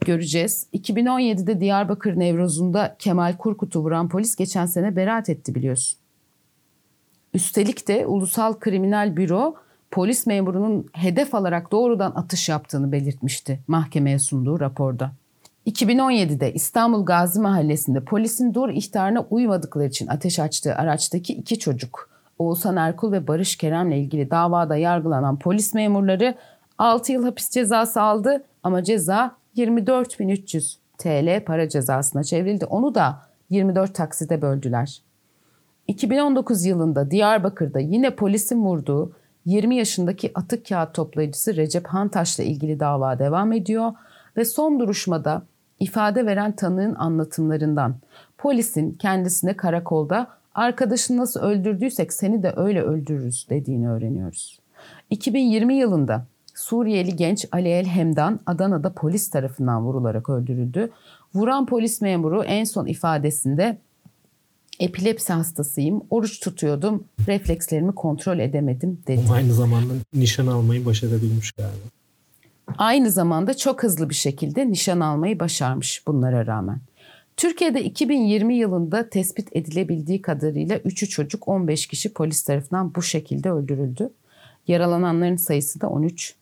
[0.01, 0.67] Göreceğiz.
[0.75, 5.99] 2017'de Diyarbakır Nevroz'unda Kemal Kurkut'u vuran polis geçen sene beraat etti biliyorsun.
[7.37, 9.55] Üstelik de Ulusal Kriminal Büro
[9.91, 15.11] polis memurunun hedef alarak doğrudan atış yaptığını belirtmişti mahkemeye sunduğu raporda.
[15.67, 22.77] 2017'de İstanbul Gazi Mahallesi'nde polisin dur ihtarına uymadıkları için ateş açtığı araçtaki iki çocuk Oğuzhan
[22.77, 26.35] Erkul ve Barış Kerem'le ilgili davada yargılanan polis memurları
[26.79, 32.65] 6 yıl hapis cezası aldı ama ceza 24.300 TL para cezasına çevrildi.
[32.65, 35.06] Onu da 24 takside böldüler.
[35.89, 39.13] 2019 yılında Diyarbakır'da yine polisin vurduğu
[39.45, 43.93] 20 yaşındaki atık kağıt toplayıcısı Recep Hantaş'la ilgili dava devam ediyor
[44.37, 45.43] ve son duruşmada
[45.81, 47.97] ifade veren tanığın anlatımlarından
[48.39, 54.59] polisin kendisine karakolda arkadaşını nasıl öldürdüysek seni de öyle öldürürüz dediğini öğreniyoruz.
[55.11, 60.91] 2020 yılında Suriyeli genç Ali El Hemdan Adana'da polis tarafından vurularak öldürüldü.
[61.35, 63.79] Vuran polis memuru en son ifadesinde
[64.81, 69.21] epilepsi hastasıyım, oruç tutuyordum, reflekslerimi kontrol edemedim dedi.
[69.27, 71.85] Ama aynı zamanda nişan almayı başarabilmiş galiba.
[72.79, 76.81] Aynı zamanda çok hızlı bir şekilde nişan almayı başarmış bunlara rağmen.
[77.37, 84.11] Türkiye'de 2020 yılında tespit edilebildiği kadarıyla 3'ü çocuk 15 kişi polis tarafından bu şekilde öldürüldü.
[84.69, 86.35] Yaralananların sayısı da 13.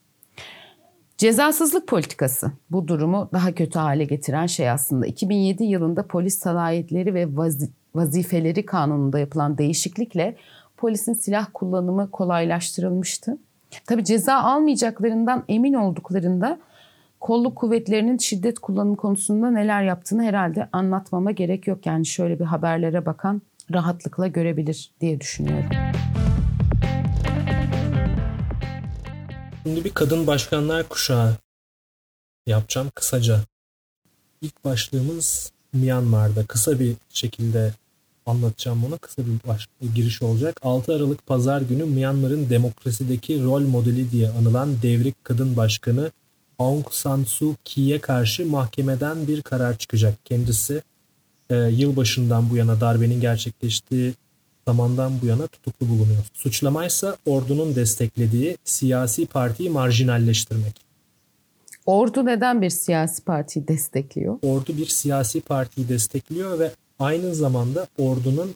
[1.18, 5.06] Cezasızlık politikası bu durumu daha kötü hale getiren şey aslında.
[5.06, 7.36] 2007 yılında polis salayetleri ve
[7.94, 10.36] vazifeleri kanununda yapılan değişiklikle
[10.76, 13.38] polisin silah kullanımı kolaylaştırılmıştı.
[13.86, 16.58] Tabi ceza almayacaklarından emin olduklarında
[17.20, 21.86] kolluk kuvvetlerinin şiddet kullanımı konusunda neler yaptığını herhalde anlatmama gerek yok.
[21.86, 25.70] Yani şöyle bir haberlere bakan rahatlıkla görebilir diye düşünüyorum.
[29.62, 31.36] Şimdi bir kadın başkanlar kuşağı
[32.46, 33.40] yapacağım kısaca.
[34.40, 37.72] İlk başlığımız Myanmar'da kısa bir şekilde
[38.26, 38.98] anlatacağım bunu.
[38.98, 40.60] Kısa bir baş, giriş olacak.
[40.62, 46.10] 6 Aralık Pazar günü Myanmar'ın demokrasideki rol modeli diye anılan devrik kadın başkanı
[46.58, 50.14] Aung San Suu Kyi'ye karşı mahkemeden bir karar çıkacak.
[50.24, 50.82] Kendisi
[51.50, 54.14] e, yılbaşından bu yana darbenin gerçekleştiği
[54.68, 56.24] zamandan bu yana tutuklu bulunuyor.
[56.32, 60.84] Suçlama ise ordunun desteklediği siyasi partiyi marjinalleştirmek.
[61.86, 64.38] Ordu neden bir siyasi partiyi destekliyor?
[64.42, 68.54] Ordu bir siyasi partiyi destekliyor ve aynı zamanda ordunun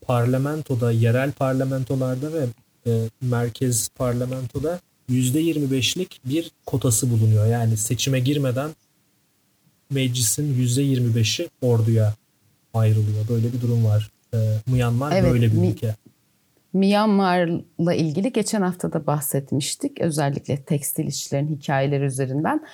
[0.00, 2.46] parlamentoda, yerel parlamentolarda ve
[2.86, 7.46] e, merkez parlamentoda %25'lik bir kotası bulunuyor.
[7.46, 8.70] Yani seçime girmeden
[9.90, 12.14] meclisin %25'i orduya
[12.74, 13.28] ayrılıyor.
[13.28, 14.10] Böyle bir durum var.
[14.34, 14.36] Ee,
[14.66, 15.94] Myanmar evet, böyle bir ülke.
[16.72, 20.00] Myanmar'la ilgili geçen hafta da bahsetmiştik.
[20.00, 22.66] Özellikle tekstil işçilerin hikayeleri üzerinden.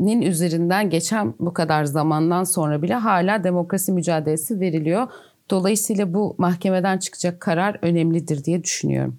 [0.00, 5.08] Darbenin üzerinden geçen bu kadar zamandan sonra bile hala demokrasi mücadelesi veriliyor.
[5.50, 9.18] Dolayısıyla bu mahkemeden çıkacak karar önemlidir diye düşünüyorum.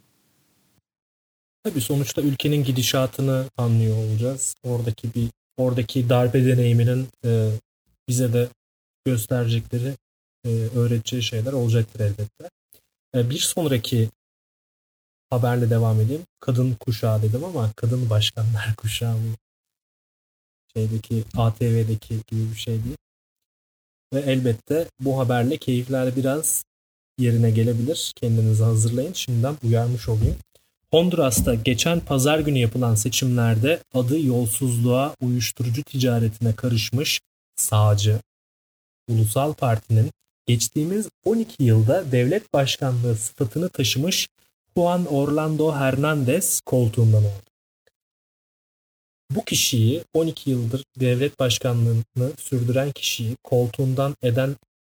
[1.63, 4.56] Tabii sonuçta ülkenin gidişatını anlıyor olacağız.
[4.63, 7.50] Oradaki bir oradaki darbe deneyiminin e,
[8.10, 8.48] bize de
[9.06, 9.94] gösterecekleri,
[10.46, 12.50] e, öğreteceği şeyler olacaktır elbette.
[13.15, 14.10] E, bir sonraki
[15.30, 16.22] haberle devam edeyim.
[16.39, 19.51] Kadın kuşağı dedim ama kadın başkanlar kuşağı bu
[20.74, 22.98] şeydeki ATV'deki gibi bir şey değil.
[24.14, 26.64] Ve elbette bu haberle keyifler biraz
[27.20, 28.12] yerine gelebilir.
[28.16, 29.14] Kendinizi hazırlayın.
[29.14, 30.36] Şimdiden uyarmış olayım.
[30.92, 37.22] Honduras'ta geçen pazar günü yapılan seçimlerde adı yolsuzluğa, uyuşturucu ticaretine karışmış
[37.56, 38.20] sağcı
[39.10, 40.12] Ulusal Parti'nin
[40.46, 44.28] geçtiğimiz 12 yılda devlet başkanlığı sıfatını taşımış
[44.78, 47.51] Juan Orlando Hernandez koltuğundan oldu.
[49.36, 54.56] Bu kişiyi 12 yıldır devlet başkanlığını sürdüren kişiyi koltuğundan eden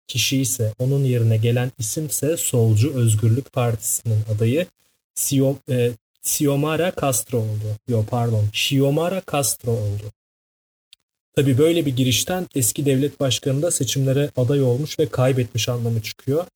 [0.09, 4.67] kişi ise onun yerine gelen isimse Solcu Özgürlük Partisi'nin adayı
[5.15, 5.93] Sio, e,
[6.23, 7.77] Xiomara Castro oldu.
[7.89, 8.45] Yo pardon.
[8.53, 10.13] Xiomara Castro oldu.
[11.37, 16.47] Tabi böyle bir girişten eski devlet başkanı da seçimlere aday olmuş ve kaybetmiş anlamı çıkıyor.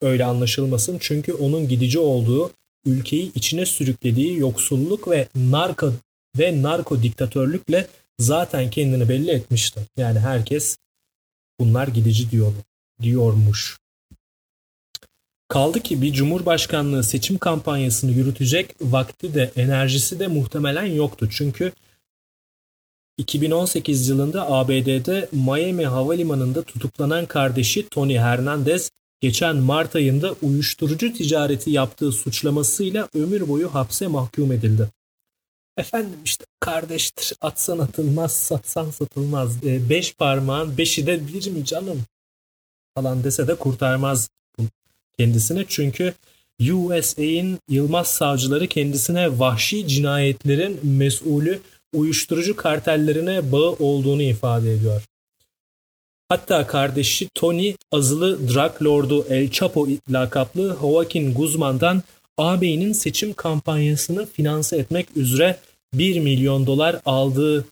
[0.00, 2.52] Öyle anlaşılmasın çünkü onun gidici olduğu
[2.86, 5.92] ülkeyi içine sürüklediği yoksulluk ve narko
[6.38, 7.86] ve narko diktatörlükle
[8.18, 9.80] zaten kendini belli etmişti.
[9.96, 10.76] Yani herkes
[11.60, 12.52] bunlar gidici diyor,
[13.02, 13.78] diyormuş.
[15.48, 21.28] Kaldı ki bir cumhurbaşkanlığı seçim kampanyasını yürütecek vakti de enerjisi de muhtemelen yoktu.
[21.30, 21.72] Çünkü
[23.18, 28.90] 2018 yılında ABD'de Miami Havalimanı'nda tutuklanan kardeşi Tony Hernandez
[29.20, 34.88] geçen Mart ayında uyuşturucu ticareti yaptığı suçlamasıyla ömür boyu hapse mahkum edildi.
[35.76, 42.02] Efendim işte kardeştir atsan atılmaz satsan satılmaz e, beş parmağın beşi de bir mi canım
[42.94, 44.30] falan dese de kurtarmaz
[45.18, 45.64] kendisine.
[45.68, 46.14] Çünkü
[46.60, 51.60] USA'in Yılmaz savcıları kendisine vahşi cinayetlerin mesulü
[51.92, 55.02] uyuşturucu kartellerine bağı olduğunu ifade ediyor.
[56.28, 62.02] Hatta kardeşi Tony azılı drug lordu El Chapo lakaplı Joaquin Guzman'dan
[62.38, 65.58] ağabeyinin seçim kampanyasını finanse etmek üzere
[65.94, 67.64] 1 milyon dolar aldığı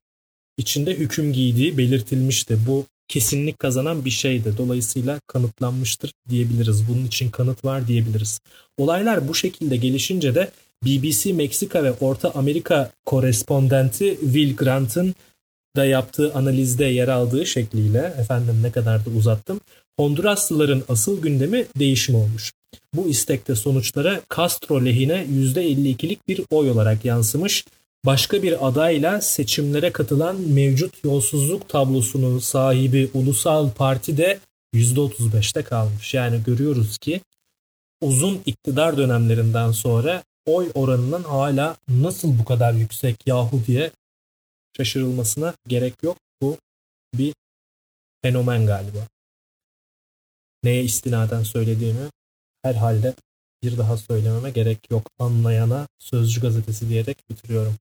[0.58, 2.58] içinde hüküm giydiği belirtilmişti.
[2.66, 4.54] Bu kesinlik kazanan bir şeydi.
[4.58, 6.88] Dolayısıyla kanıtlanmıştır diyebiliriz.
[6.88, 8.40] Bunun için kanıt var diyebiliriz.
[8.78, 10.50] Olaylar bu şekilde gelişince de
[10.84, 15.14] BBC Meksika ve Orta Amerika korespondenti Will Grant'ın
[15.76, 19.60] da yaptığı analizde yer aldığı şekliyle efendim ne kadar da uzattım.
[19.98, 22.52] Honduraslıların asıl gündemi değişim olmuş.
[22.94, 27.64] Bu istekte sonuçlara Castro lehine %52'lik bir oy olarak yansımış
[28.06, 34.40] başka bir adayla seçimlere katılan mevcut yolsuzluk tablosunun sahibi Ulusal Parti de
[34.74, 36.14] %35'te kalmış.
[36.14, 37.20] Yani görüyoruz ki
[38.00, 43.90] uzun iktidar dönemlerinden sonra oy oranının hala nasıl bu kadar yüksek yahu diye
[44.76, 46.16] şaşırılmasına gerek yok.
[46.42, 46.56] Bu
[47.14, 47.34] bir
[48.22, 49.06] fenomen galiba.
[50.64, 52.10] Neye istinaden söylediğimi
[52.62, 53.14] herhalde
[53.62, 55.06] bir daha söylememe gerek yok.
[55.18, 57.74] Anlayana Sözcü gazetesi diyerek bitiriyorum.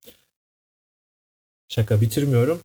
[1.69, 2.61] Şaka bitirmiyorum.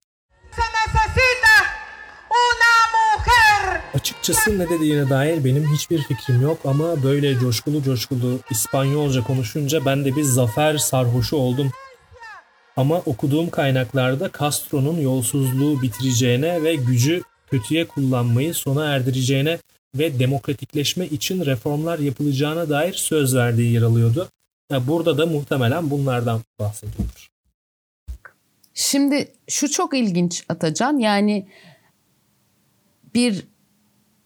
[3.94, 10.05] Açıkçası ne dediğine dair benim hiçbir fikrim yok ama böyle coşkulu coşkulu İspanyolca konuşunca ben
[10.05, 11.72] de bir zafer sarhoşu oldum.
[12.77, 19.59] Ama okuduğum kaynaklarda Castro'nun yolsuzluğu bitireceğine ve gücü kötüye kullanmayı sona erdireceğine
[19.94, 24.28] ve demokratikleşme için reformlar yapılacağına dair söz verdiği yer alıyordu.
[24.70, 27.28] Burada da muhtemelen bunlardan bahsediyordur.
[28.74, 31.48] Şimdi şu çok ilginç Atacan yani
[33.14, 33.44] bir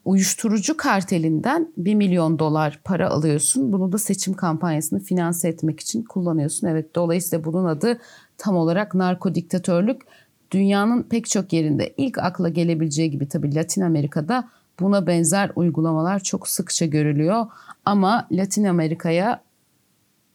[0.05, 3.73] uyuşturucu kartelinden 1 milyon dolar para alıyorsun.
[3.73, 6.67] Bunu da seçim kampanyasını finanse etmek için kullanıyorsun.
[6.67, 8.01] Evet dolayısıyla bunun adı
[8.39, 10.03] tam olarak narko diktatörlük.
[10.51, 14.49] Dünyanın pek çok yerinde ilk akla gelebileceği gibi tabii Latin Amerika'da
[14.81, 17.47] buna benzer uygulamalar çok sıkça görülüyor.
[17.85, 19.43] Ama Latin Amerika'ya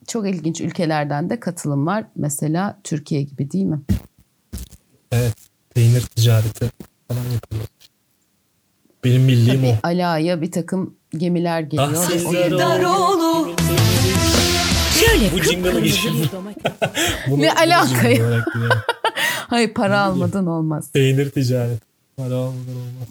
[0.07, 2.05] çok ilginç ülkelerden de katılım var.
[2.15, 3.79] Mesela Türkiye gibi değil mi?
[5.11, 5.33] Evet.
[5.75, 6.71] Peynir ticareti
[7.07, 7.65] falan yapılıyor.
[9.03, 9.87] Benim bildiğim Tabii o.
[9.87, 11.93] Ala'ya bir takım gemiler geliyor.
[11.97, 13.55] Ah, ve o sizler gemiler- oğlu.
[15.05, 15.83] Şöyle Bu jingle'ı.
[17.29, 18.43] Bunu- Ne alaka ya?
[19.47, 20.91] Hayır para almadan olmaz.
[20.93, 21.85] Peynir ticareti.
[22.17, 23.07] Para olmadan olmaz.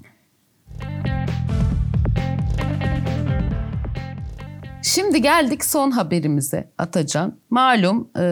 [4.82, 7.34] Şimdi geldik son haberimize Atacan.
[7.50, 8.24] Malum e,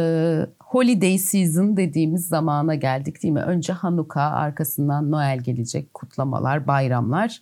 [0.61, 3.41] holiday season dediğimiz zamana geldik değil mi?
[3.41, 7.41] Önce Hanuka arkasından Noel gelecek kutlamalar, bayramlar.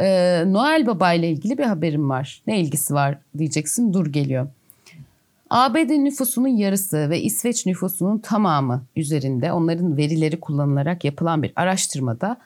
[0.00, 2.42] E, Noel Baba ile ilgili bir haberim var.
[2.46, 4.46] Ne ilgisi var diyeceksin dur geliyor.
[5.50, 12.36] ABD nüfusunun yarısı ve İsveç nüfusunun tamamı üzerinde onların verileri kullanılarak yapılan bir araştırmada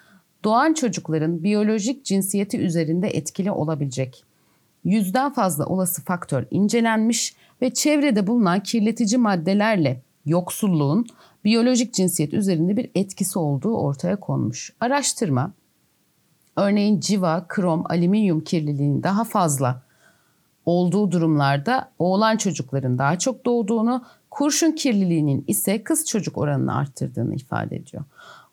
[0.44, 4.25] doğan çocukların biyolojik cinsiyeti üzerinde etkili olabilecek
[4.90, 11.06] yüzden fazla olası faktör incelenmiş ve çevrede bulunan kirletici maddelerle yoksulluğun
[11.44, 14.72] biyolojik cinsiyet üzerinde bir etkisi olduğu ortaya konmuş.
[14.80, 15.52] Araştırma
[16.56, 19.82] örneğin civa, krom, alüminyum kirliliğinin daha fazla
[20.66, 27.76] olduğu durumlarda oğlan çocukların daha çok doğduğunu, kurşun kirliliğinin ise kız çocuk oranını arttırdığını ifade
[27.76, 28.04] ediyor.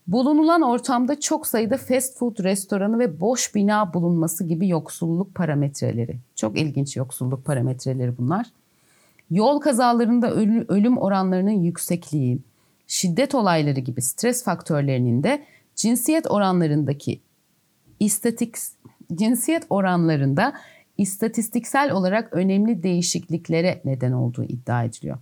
[0.08, 6.18] Bulunulan ortamda çok sayıda fast food restoranı ve boş bina bulunması gibi yoksulluk parametreleri.
[6.36, 8.46] Çok ilginç yoksulluk parametreleri bunlar.
[9.32, 12.40] Yol kazalarında ölü- ölüm oranlarının yüksekliği,
[12.88, 15.44] şiddet olayları gibi stres faktörlerinin de
[15.76, 17.20] cinsiyet oranlarındaki
[18.00, 18.56] istatik
[19.14, 20.54] cinsiyet oranlarında
[20.98, 25.18] istatistiksel olarak önemli değişikliklere neden olduğu iddia ediliyor.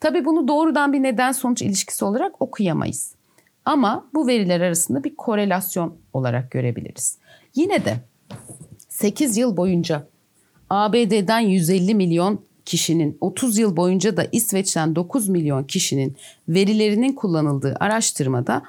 [0.00, 3.14] Tabii bunu doğrudan bir neden sonuç ilişkisi olarak okuyamayız.
[3.64, 7.18] Ama bu veriler arasında bir korelasyon olarak görebiliriz.
[7.54, 7.96] Yine de
[8.88, 10.08] 8 yıl boyunca
[10.70, 16.16] ABD'den 150 milyon kişinin 30 yıl boyunca da İsveç'ten 9 milyon kişinin
[16.48, 18.62] verilerinin kullanıldığı araştırmada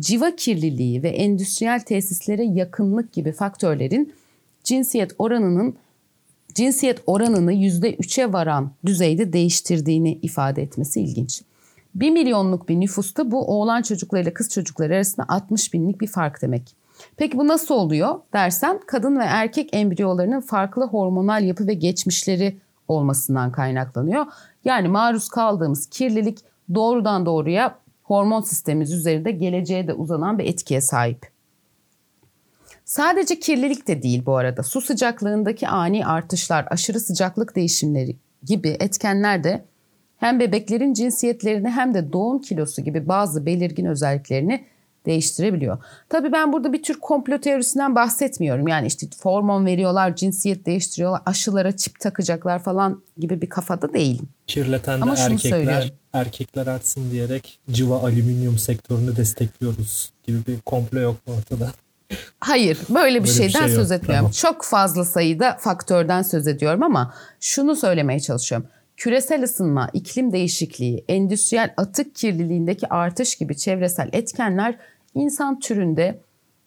[0.00, 4.12] civa kirliliği ve endüstriyel tesislere yakınlık gibi faktörlerin
[4.64, 5.76] cinsiyet oranının
[6.54, 11.42] cinsiyet oranını %3'e varan düzeyde değiştirdiğini ifade etmesi ilginç.
[12.00, 16.76] 1 milyonluk bir nüfusta bu oğlan çocuklarıyla kız çocukları arasında 60 binlik bir fark demek.
[17.16, 23.52] Peki bu nasıl oluyor dersen kadın ve erkek embriyolarının farklı hormonal yapı ve geçmişleri olmasından
[23.52, 24.26] kaynaklanıyor.
[24.64, 26.38] Yani maruz kaldığımız kirlilik
[26.74, 31.26] doğrudan doğruya hormon sistemimiz üzerinde geleceğe de uzanan bir etkiye sahip.
[32.84, 34.62] Sadece kirlilik de değil bu arada.
[34.62, 39.64] Su sıcaklığındaki ani artışlar, aşırı sıcaklık değişimleri gibi etkenler de
[40.18, 44.64] hem bebeklerin cinsiyetlerini hem de doğum kilosu gibi bazı belirgin özelliklerini
[45.06, 45.78] değiştirebiliyor.
[46.08, 48.68] Tabii ben burada bir tür komplo teorisinden bahsetmiyorum.
[48.68, 54.28] Yani işte hormon veriyorlar, cinsiyet değiştiriyorlar, aşılara çip takacaklar falan gibi bir kafada değilim.
[54.46, 55.88] Kirleten de Ama erkekler, söylüyorum.
[56.12, 61.70] erkekler artsın diyerek civa alüminyum sektörünü destekliyoruz gibi bir komplo yok mu ortada?
[62.40, 64.18] Hayır, böyle bir Böyle bir şeyden şey yok, söz etmiyorum.
[64.18, 64.30] tamam.
[64.32, 68.66] Çok fazla sayıda faktörden söz ediyorum ama şunu söylemeye çalışıyorum.
[68.98, 74.74] Küresel ısınma, iklim değişikliği, endüstriyel atık kirliliğindeki artış gibi çevresel etkenler
[75.14, 76.20] insan türünde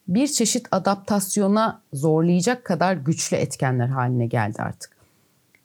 [0.08, 4.92] bir çeşit adaptasyona zorlayacak kadar güçlü etkenler haline geldi artık.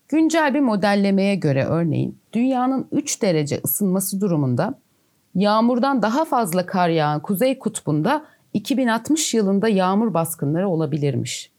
[0.09, 4.74] Güncel bir modellemeye göre örneğin dünyanın 3 derece ısınması durumunda
[5.34, 8.24] yağmurdan daha fazla kar yağan Kuzey Kutbu'nda
[8.55, 11.51] 2060 yılında yağmur baskınları olabilirmiş.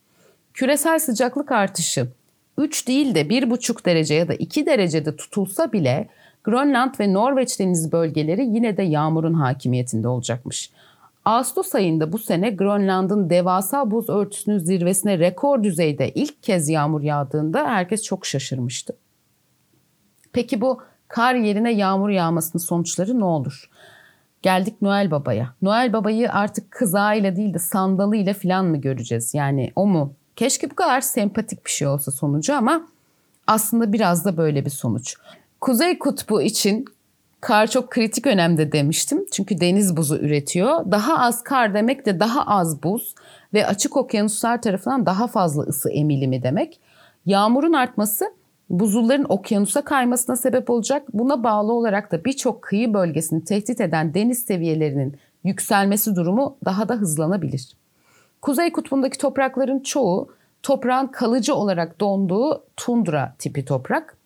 [0.54, 2.08] Küresel sıcaklık artışı
[2.58, 6.08] 3 değil de 1,5 derece ya da 2 derecede tutulsa bile
[6.44, 10.70] Grönland ve Norveç denizi bölgeleri yine de yağmurun hakimiyetinde olacakmış.
[11.24, 17.66] Ağustos ayında bu sene Grönland'ın devasa buz örtüsünün zirvesine rekor düzeyde ilk kez yağmur yağdığında
[17.66, 18.96] herkes çok şaşırmıştı.
[20.32, 23.70] Peki bu kar yerine yağmur yağmasının sonuçları ne olur?
[24.42, 25.54] Geldik Noel Baba'ya.
[25.62, 29.34] Noel Baba'yı artık kızağıyla değil de sandalıyla falan mı göreceğiz?
[29.34, 30.14] Yani o mu?
[30.38, 32.86] Keşke bu kadar sempatik bir şey olsa sonucu ama
[33.46, 35.16] aslında biraz da böyle bir sonuç.
[35.60, 36.84] Kuzey Kutbu için
[37.40, 39.26] kar çok kritik önemde demiştim.
[39.32, 40.90] Çünkü deniz buzu üretiyor.
[40.90, 43.14] Daha az kar demek de daha az buz
[43.54, 46.80] ve açık okyanuslar tarafından daha fazla ısı emilimi demek.
[47.26, 48.24] Yağmurun artması
[48.70, 51.02] buzulların okyanusa kaymasına sebep olacak.
[51.12, 56.94] Buna bağlı olarak da birçok kıyı bölgesini tehdit eden deniz seviyelerinin yükselmesi durumu daha da
[56.94, 57.77] hızlanabilir.
[58.42, 60.28] Kuzey kutbundaki toprakların çoğu
[60.62, 64.16] toprağın kalıcı olarak donduğu tundra tipi toprak.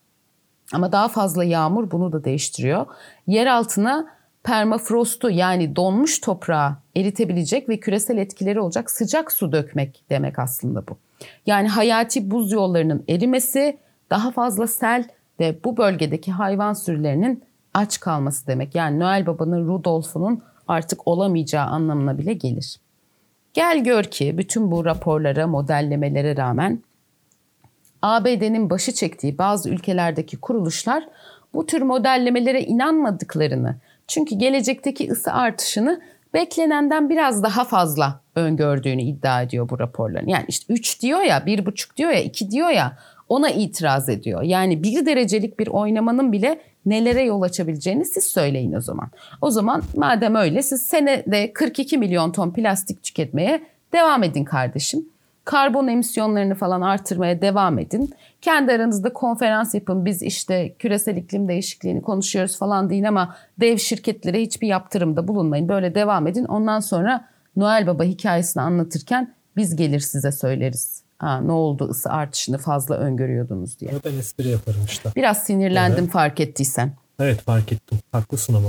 [0.73, 2.87] Ama daha fazla yağmur bunu da değiştiriyor.
[3.27, 4.07] Yer altına
[4.43, 10.97] permafrostu yani donmuş toprağı eritebilecek ve küresel etkileri olacak sıcak su dökmek demek aslında bu.
[11.47, 13.79] Yani hayati buz yollarının erimesi,
[14.11, 15.09] daha fazla sel
[15.41, 17.45] ve bu bölgedeki hayvan sürülerinin
[17.75, 18.75] aç kalması demek.
[18.75, 22.81] Yani Noel Baba'nın Rudolf'unun artık olamayacağı anlamına bile gelir.
[23.55, 26.83] Gel gör ki bütün bu raporlara, modellemelere rağmen
[28.03, 31.09] ABD'nin başı çektiği bazı ülkelerdeki kuruluşlar
[31.55, 33.77] bu tür modellemelere inanmadıklarını,
[34.09, 36.01] çünkü gelecekteki ısı artışını
[36.35, 40.29] beklenenden biraz daha fazla öngördüğünü iddia ediyor bu raporların.
[40.29, 42.99] Yani işte 3 diyor ya, 1,5 diyor ya, 2 diyor ya
[43.29, 44.43] ona itiraz ediyor.
[44.43, 49.11] Yani bir derecelik bir oynamanın bile nelere yol açabileceğini siz söyleyin o zaman.
[49.41, 53.63] O zaman madem öyle siz senede 42 milyon ton plastik tüketmeye
[53.93, 55.07] devam edin kardeşim.
[55.45, 58.11] Karbon emisyonlarını falan artırmaya devam edin.
[58.41, 60.05] Kendi aranızda konferans yapın.
[60.05, 65.69] Biz işte küresel iklim değişikliğini konuşuyoruz falan deyin ama dev şirketlere hiçbir yaptırımda bulunmayın.
[65.69, 66.45] Böyle devam edin.
[66.45, 71.02] Ondan sonra Noel Baba hikayesini anlatırken biz gelir size söyleriz.
[71.23, 73.91] Ha, ne oldu ısı artışını fazla öngörüyordunuz diye.
[74.05, 75.11] Ben espri yaparım işte.
[75.17, 76.13] Biraz sinirlendim Evet.
[76.13, 76.93] fark ettiysen.
[77.21, 77.99] Evet fark ettim.
[78.13, 78.69] Haklısın ama.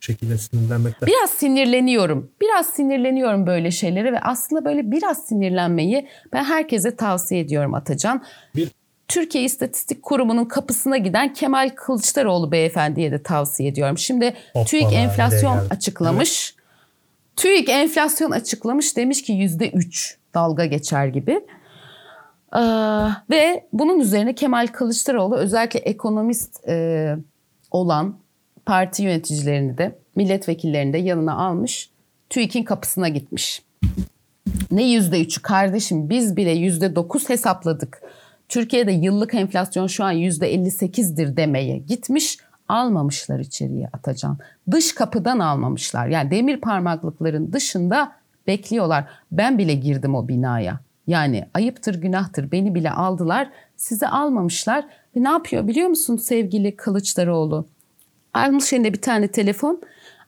[0.00, 1.06] Şekilde sinirlenmekte.
[1.06, 2.30] Biraz sinirleniyorum.
[2.40, 8.24] Biraz sinirleniyorum böyle şeylere ve aslında böyle biraz sinirlenmeyi ben herkese tavsiye ediyorum Atacan.
[8.56, 8.70] Bir-
[9.08, 13.98] Türkiye İstatistik Kurumu'nun kapısına giden Kemal Kılıçdaroğlu beyefendiye de tavsiye ediyorum.
[13.98, 16.54] Şimdi Hoppala, TÜİK enflasyon açıklamış.
[17.36, 21.40] TÜİK enflasyon açıklamış demiş ki yüzde üç dalga geçer gibi.
[22.56, 22.60] Ee,
[23.30, 27.16] ve bunun üzerine Kemal Kılıçdaroğlu özellikle ekonomist e,
[27.70, 28.16] olan
[28.66, 31.90] parti yöneticilerini de milletvekillerini de yanına almış.
[32.30, 33.62] TÜİK'in kapısına gitmiş.
[34.70, 38.02] Ne yüzde üçü kardeşim biz bile yüzde dokuz hesapladık.
[38.48, 42.38] Türkiye'de yıllık enflasyon şu an yüzde elli sekizdir demeye gitmiş.
[42.68, 44.38] Almamışlar içeriye Atacan.
[44.70, 46.06] Dış kapıdan almamışlar.
[46.06, 48.12] Yani demir parmaklıkların dışında
[48.46, 49.04] bekliyorlar.
[49.32, 50.80] Ben bile girdim o binaya.
[51.06, 53.50] Yani ayıptır günahtır beni bile aldılar.
[53.76, 54.84] Sizi almamışlar.
[55.16, 57.66] Ve ne yapıyor biliyor musun sevgili Kılıçdaroğlu?
[58.34, 59.80] Almış eline bir tane telefon.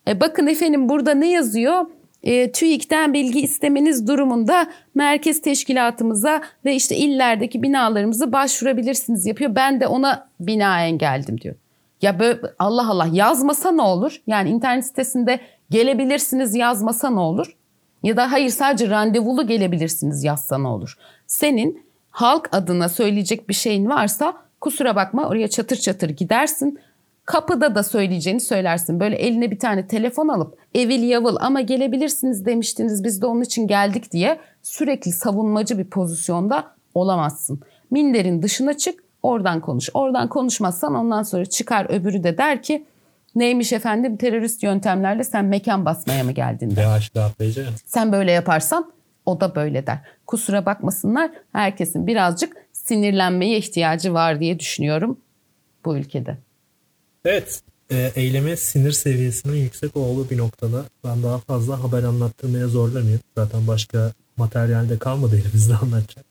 [0.09, 1.87] E, bakın efendim burada ne yazıyor?
[2.22, 9.55] E, TÜİK'ten bilgi istemeniz durumunda merkez teşkilatımıza ve işte illerdeki binalarımızı başvurabilirsiniz yapıyor.
[9.55, 11.55] Ben de ona binaen geldim diyor.
[12.03, 14.22] Ya böyle Allah Allah yazmasa ne olur?
[14.26, 17.57] Yani internet sitesinde gelebilirsiniz yazmasa ne olur?
[18.03, 20.99] Ya da hayır sadece randevulu gelebilirsiniz yazsa ne olur?
[21.26, 26.78] Senin halk adına söyleyecek bir şeyin varsa kusura bakma oraya çatır çatır gidersin.
[27.24, 29.01] Kapıda da söyleyeceğini söylersin.
[29.01, 33.66] Böyle eline bir tane telefon alıp evil yavıl ama gelebilirsiniz demiştiniz biz de onun için
[33.66, 37.61] geldik diye sürekli savunmacı bir pozisyonda olamazsın.
[37.90, 39.88] Minderin dışına çık oradan konuş.
[39.94, 42.84] Oradan konuşmazsan ondan sonra çıkar öbürü de der ki
[43.35, 47.11] neymiş efendim terörist yöntemlerle sen mekan basmaya mı geldin der.
[47.14, 47.64] DHDAPC.
[47.87, 48.93] Sen böyle yaparsan
[49.26, 49.99] o da böyle der.
[50.26, 55.20] Kusura bakmasınlar herkesin birazcık sinirlenmeye ihtiyacı var diye düşünüyorum
[55.85, 56.39] bu ülkede.
[57.24, 57.62] Evet.
[57.91, 63.20] E, eyleme sinir seviyesinin yüksek olduğu bir noktada ben daha fazla haber anlattırmaya zorlamayayım.
[63.37, 66.24] Zaten başka materyalde kalmadı elimizde anlatacak.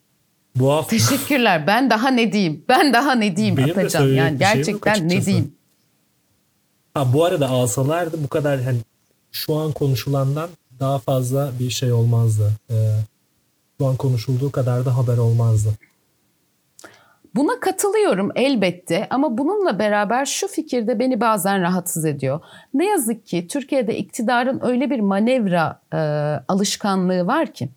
[0.56, 1.68] Bu hafta Teşekkürler.
[1.68, 2.66] Ben daha ne diyeyim?
[2.70, 4.08] Ben daha ne diyeyim Benim Atacan?
[4.08, 5.57] Yani gerçekten ne diyeyim?
[6.98, 8.78] Ha, bu arada alsalardı bu kadar hani
[9.32, 12.52] şu an konuşulandan daha fazla bir şey olmazdı.
[12.70, 12.76] E,
[13.78, 15.70] şu an konuşulduğu kadar da haber olmazdı.
[17.36, 22.40] Buna katılıyorum elbette ama bununla beraber şu fikir de beni bazen rahatsız ediyor.
[22.74, 25.98] Ne yazık ki Türkiye'de iktidarın öyle bir manevra e,
[26.48, 27.70] alışkanlığı var ki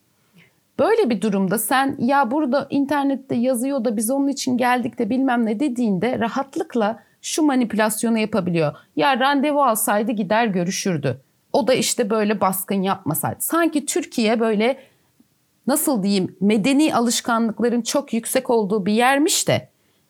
[0.78, 5.46] böyle bir durumda sen ya burada internette yazıyor da biz onun için geldik de bilmem
[5.46, 8.76] ne dediğinde rahatlıkla şu manipülasyonu yapabiliyor.
[8.96, 11.20] Ya randevu alsaydı gider görüşürdü.
[11.52, 13.40] O da işte böyle baskın yapmasaydı.
[13.40, 14.78] Sanki Türkiye böyle
[15.66, 19.68] nasıl diyeyim medeni alışkanlıkların çok yüksek olduğu bir yermiş de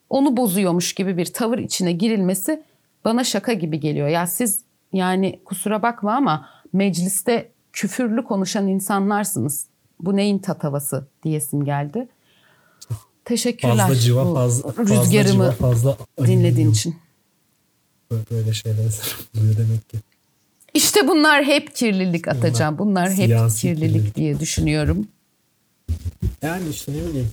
[0.09, 2.63] onu bozuyormuş gibi bir tavır içine girilmesi
[3.05, 4.07] bana şaka gibi geliyor.
[4.07, 9.67] Ya siz yani kusura bakma ama mecliste küfürlü konuşan insanlarsınız.
[9.99, 12.07] Bu neyin tatavası diyesim geldi.
[13.25, 13.77] Teşekkürler.
[13.77, 16.95] Fazla civa fazla, fazla rüzgarımı civa, fazla dinlediğin için.
[18.31, 18.79] Böyle, şeyler
[19.37, 19.97] oluyor demek ki.
[20.73, 22.77] İşte bunlar hep kirlilik atacağım.
[22.77, 24.15] Bunlar hep kirlilik, kirlilik.
[24.15, 25.07] diye düşünüyorum.
[26.41, 27.31] Yani işte ne bileyim.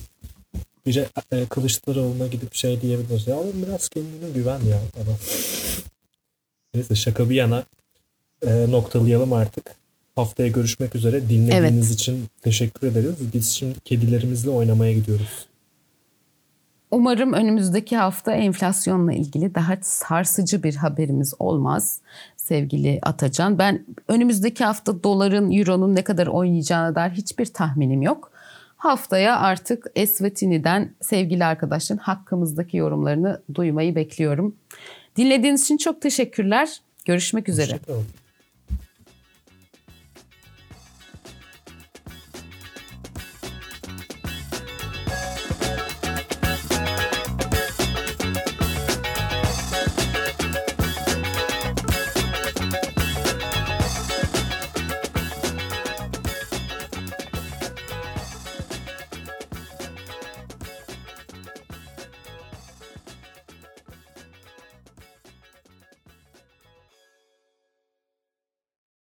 [0.85, 3.27] Biri e, Kılıçdaroğlu'na gidip şey diyebiliriz.
[3.27, 5.15] Ya oğlum biraz kendine güven ya adam.
[6.73, 7.63] Neyse şaka bir yana
[8.47, 9.75] e, noktalayalım artık.
[10.15, 11.29] Haftaya görüşmek üzere.
[11.29, 13.15] Dinlediğiniz için teşekkür ederiz.
[13.33, 15.48] Biz şimdi kedilerimizle oynamaya gidiyoruz.
[16.91, 22.01] Umarım önümüzdeki hafta enflasyonla ilgili daha sarsıcı bir haberimiz olmaz
[22.37, 23.57] sevgili Atacan.
[23.57, 28.31] Ben önümüzdeki hafta doların, euronun ne kadar oynayacağına dair hiçbir tahminim yok.
[28.77, 34.55] Haftaya artık Esvetini'den sevgili arkadaşların hakkımızdaki yorumlarını duymayı bekliyorum.
[35.15, 36.81] Dinlediğiniz için çok teşekkürler.
[37.05, 37.71] Görüşmek üzere.
[37.71, 38.05] Hoşçakalın.